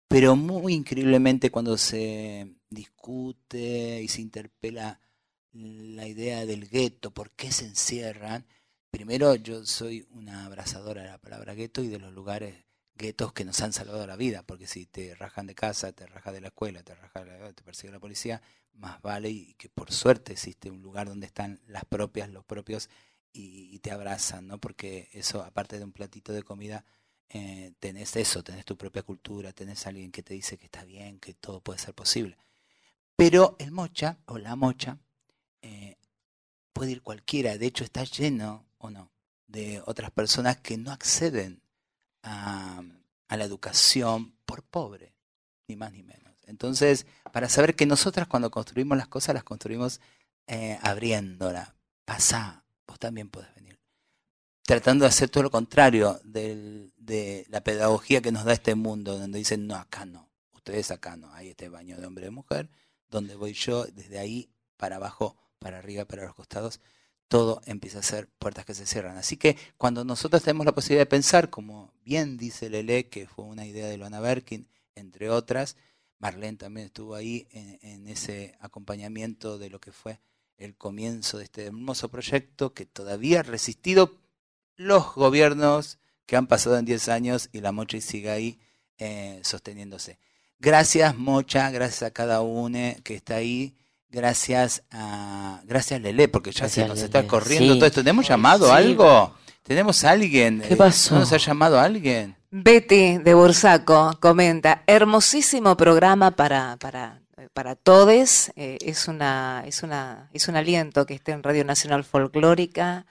[0.07, 4.99] Pero muy increíblemente cuando se discute y se interpela
[5.53, 8.45] la idea del gueto, por qué se encierran,
[8.91, 12.55] primero yo soy una abrazadora de la palabra gueto y de los lugares
[12.95, 16.33] guetos que nos han salvado la vida, porque si te rajan de casa, te rajan
[16.33, 18.41] de la escuela, te rajan la- te persigue la policía,
[18.73, 22.89] más vale y que por suerte existe un lugar donde están las propias, los propios
[23.33, 24.59] y, te abrazan, ¿no?
[24.59, 26.83] Porque eso, aparte de un platito de comida,
[27.29, 31.19] eh, tenés eso, tenés tu propia cultura, tenés alguien que te dice que está bien,
[31.19, 32.37] que todo puede ser posible.
[33.15, 34.97] Pero el mocha, o la mocha,
[35.61, 35.97] eh,
[36.73, 39.11] puede ir cualquiera, de hecho está lleno, o no,
[39.47, 41.61] de otras personas que no acceden
[42.23, 42.81] a,
[43.27, 45.13] a la educación por pobre,
[45.67, 46.33] ni más ni menos.
[46.47, 50.01] Entonces, para saber que nosotras cuando construimos las cosas, las construimos
[50.47, 51.75] eh, abriéndola.
[52.05, 53.79] Pasá, vos también podés venir.
[54.63, 59.17] Tratando de hacer todo lo contrario del- de la pedagogía que nos da este mundo,
[59.17, 62.69] donde dicen, no, acá no, ustedes acá no, hay este baño de hombre y mujer,
[63.09, 66.79] donde voy yo, desde ahí para abajo, para arriba, para los costados,
[67.27, 69.17] todo empieza a ser puertas que se cierran.
[69.17, 73.45] Así que cuando nosotros tenemos la posibilidad de pensar, como bien dice Lele, que fue
[73.45, 75.77] una idea de Luana Berkin, entre otras,
[76.19, 80.19] Marlene también estuvo ahí en, en ese acompañamiento de lo que fue
[80.59, 84.13] el comienzo de este hermoso proyecto que todavía ha resistido
[84.75, 88.59] los gobiernos que han pasado en 10 años y la Mocha sigue ahí
[88.97, 90.19] eh, sosteniéndose.
[90.59, 93.75] Gracias Mocha, gracias a cada uno que está ahí,
[94.09, 97.05] gracias a gracias Lele, porque ya se nos Lele.
[97.05, 97.79] está corriendo Sí.
[97.79, 98.01] todo esto.
[98.01, 98.71] ¿Tenemos llamado Sí.
[98.73, 99.33] algo?
[99.63, 100.61] ¿Tenemos a alguien?
[100.67, 101.13] ¿Qué pasó?
[101.15, 102.35] ¿No nos ha llamado alguien?
[102.51, 107.21] Betty de Bursaco comenta, hermosísimo programa para, para,
[107.53, 108.51] para todos.
[108.55, 113.05] Eh, es, una, es, una, es un aliento que esté en Radio Nacional Folclórica.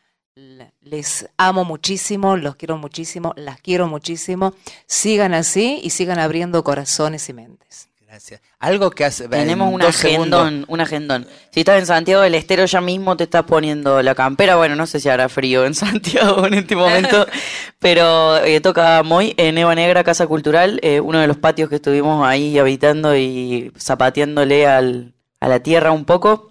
[0.80, 4.54] Les amo muchísimo, los quiero muchísimo, las quiero muchísimo.
[4.86, 7.87] Sigan así y sigan abriendo corazones y mentes.
[8.08, 8.40] Gracias.
[8.58, 9.28] Algo que hace.
[9.28, 11.26] Tenemos en un segundos- agendón, un agendón.
[11.50, 14.56] Si estás en Santiago del Estero ya mismo te estás poniendo la campera.
[14.56, 17.26] Bueno, no sé si hará frío en Santiago en este momento,
[17.78, 21.74] pero eh, toca Moy en Eva Negra, Casa Cultural, eh, uno de los patios que
[21.76, 26.50] estuvimos ahí habitando y zapateándole al, a la tierra un poco.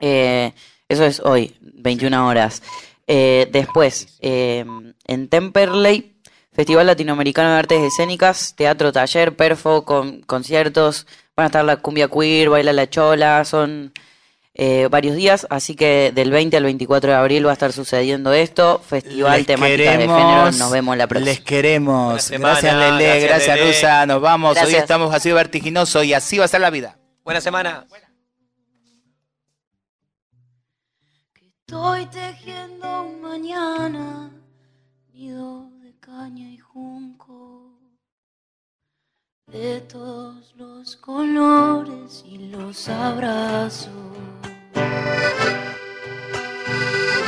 [0.00, 0.52] Eh,
[0.88, 2.62] eso es hoy, 21 horas.
[3.06, 6.09] Después, en Temperley,
[6.52, 12.08] Festival Latinoamericano de Artes Escénicas, teatro, taller, perfo, con, conciertos, van a estar la cumbia
[12.08, 13.92] queer, baila la chola, son
[14.54, 18.32] eh, varios días, así que del 20 al 24 de abril va a estar sucediendo
[18.32, 21.30] esto, festival Les temática de género, nos vemos la próxima.
[21.30, 22.22] Les queremos.
[22.22, 23.72] Semana, gracias Lele, gracias, gracias, Lele.
[23.72, 24.58] Rusa, nos vamos.
[24.60, 26.98] Hoy estamos así vertiginosos y así va a ser la vida.
[27.24, 27.86] Buena semana.
[31.64, 34.30] Estoy tejiendo un mañana,
[36.10, 37.78] caña y junco,
[39.46, 43.92] de todos los colores y los abrazos.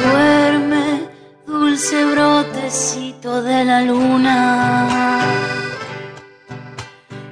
[0.01, 1.09] Duerme,
[1.47, 5.21] dulce brotecito de la luna.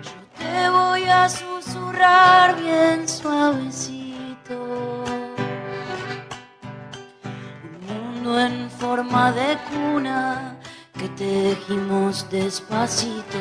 [0.06, 4.56] Yo te voy a susurrar bien suavecito.
[7.66, 10.59] Un mundo en forma de cuna
[11.00, 13.38] que tejimos despacito.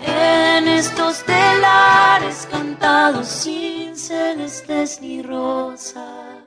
[0.00, 6.40] En estos telares cantados sin celestes ni rosas,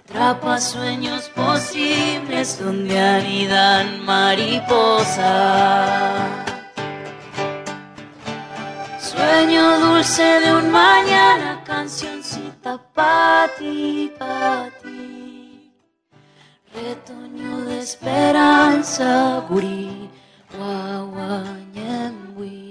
[0.00, 5.20] atrapa sueños posibles donde anidan mariposas.
[8.98, 15.15] Sueño dulce de un mañana, cancioncita pa' ti, pa' ti.
[16.76, 20.10] Retoño de esperanza, gurí,
[20.54, 22.65] guaguañembuí.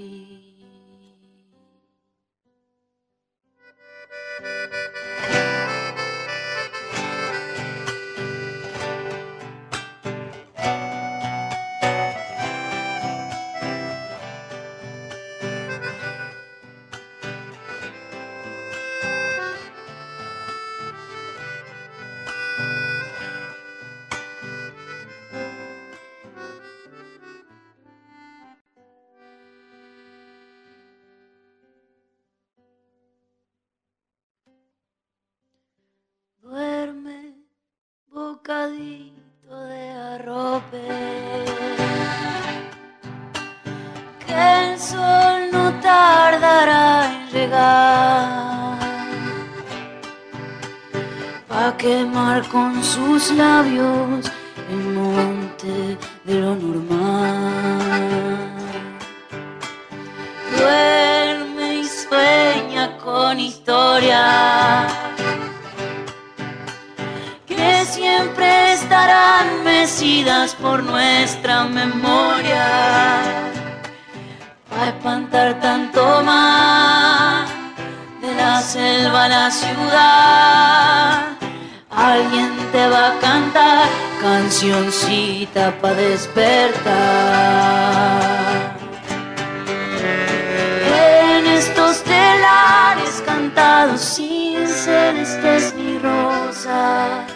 [51.78, 54.32] Quemar con sus labios
[54.70, 57.82] el monte de lo normal.
[60.56, 64.90] Duerme y sueña con historias
[67.46, 73.20] que siempre estarán mecidas por nuestra memoria.
[74.78, 77.50] A espantar tanto más
[78.22, 81.35] de la selva a la ciudad.
[82.06, 83.88] Alguien te va a cantar
[84.22, 86.86] cancioncita para despertar.
[91.34, 97.26] En estos telares cantados sin celestes ni rosas,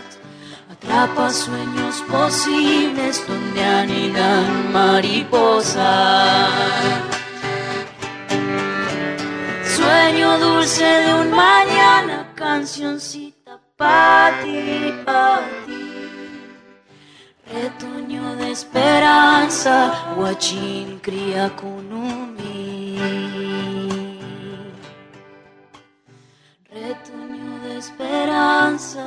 [0.71, 5.83] Atrapa sueños posibles donde anidan mariposas.
[9.77, 13.30] Sueño dulce de un mañana, cancioncita
[13.81, 15.81] para ti, para ti.
[17.51, 19.75] Retoño de esperanza,
[20.17, 22.99] guachín cría kunumi.
[26.69, 29.07] Retoño de esperanza,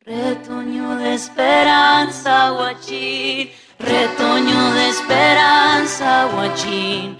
[0.00, 3.50] retoño de esperanza, guachín.
[3.78, 7.18] Retoño de esperanza, guachín.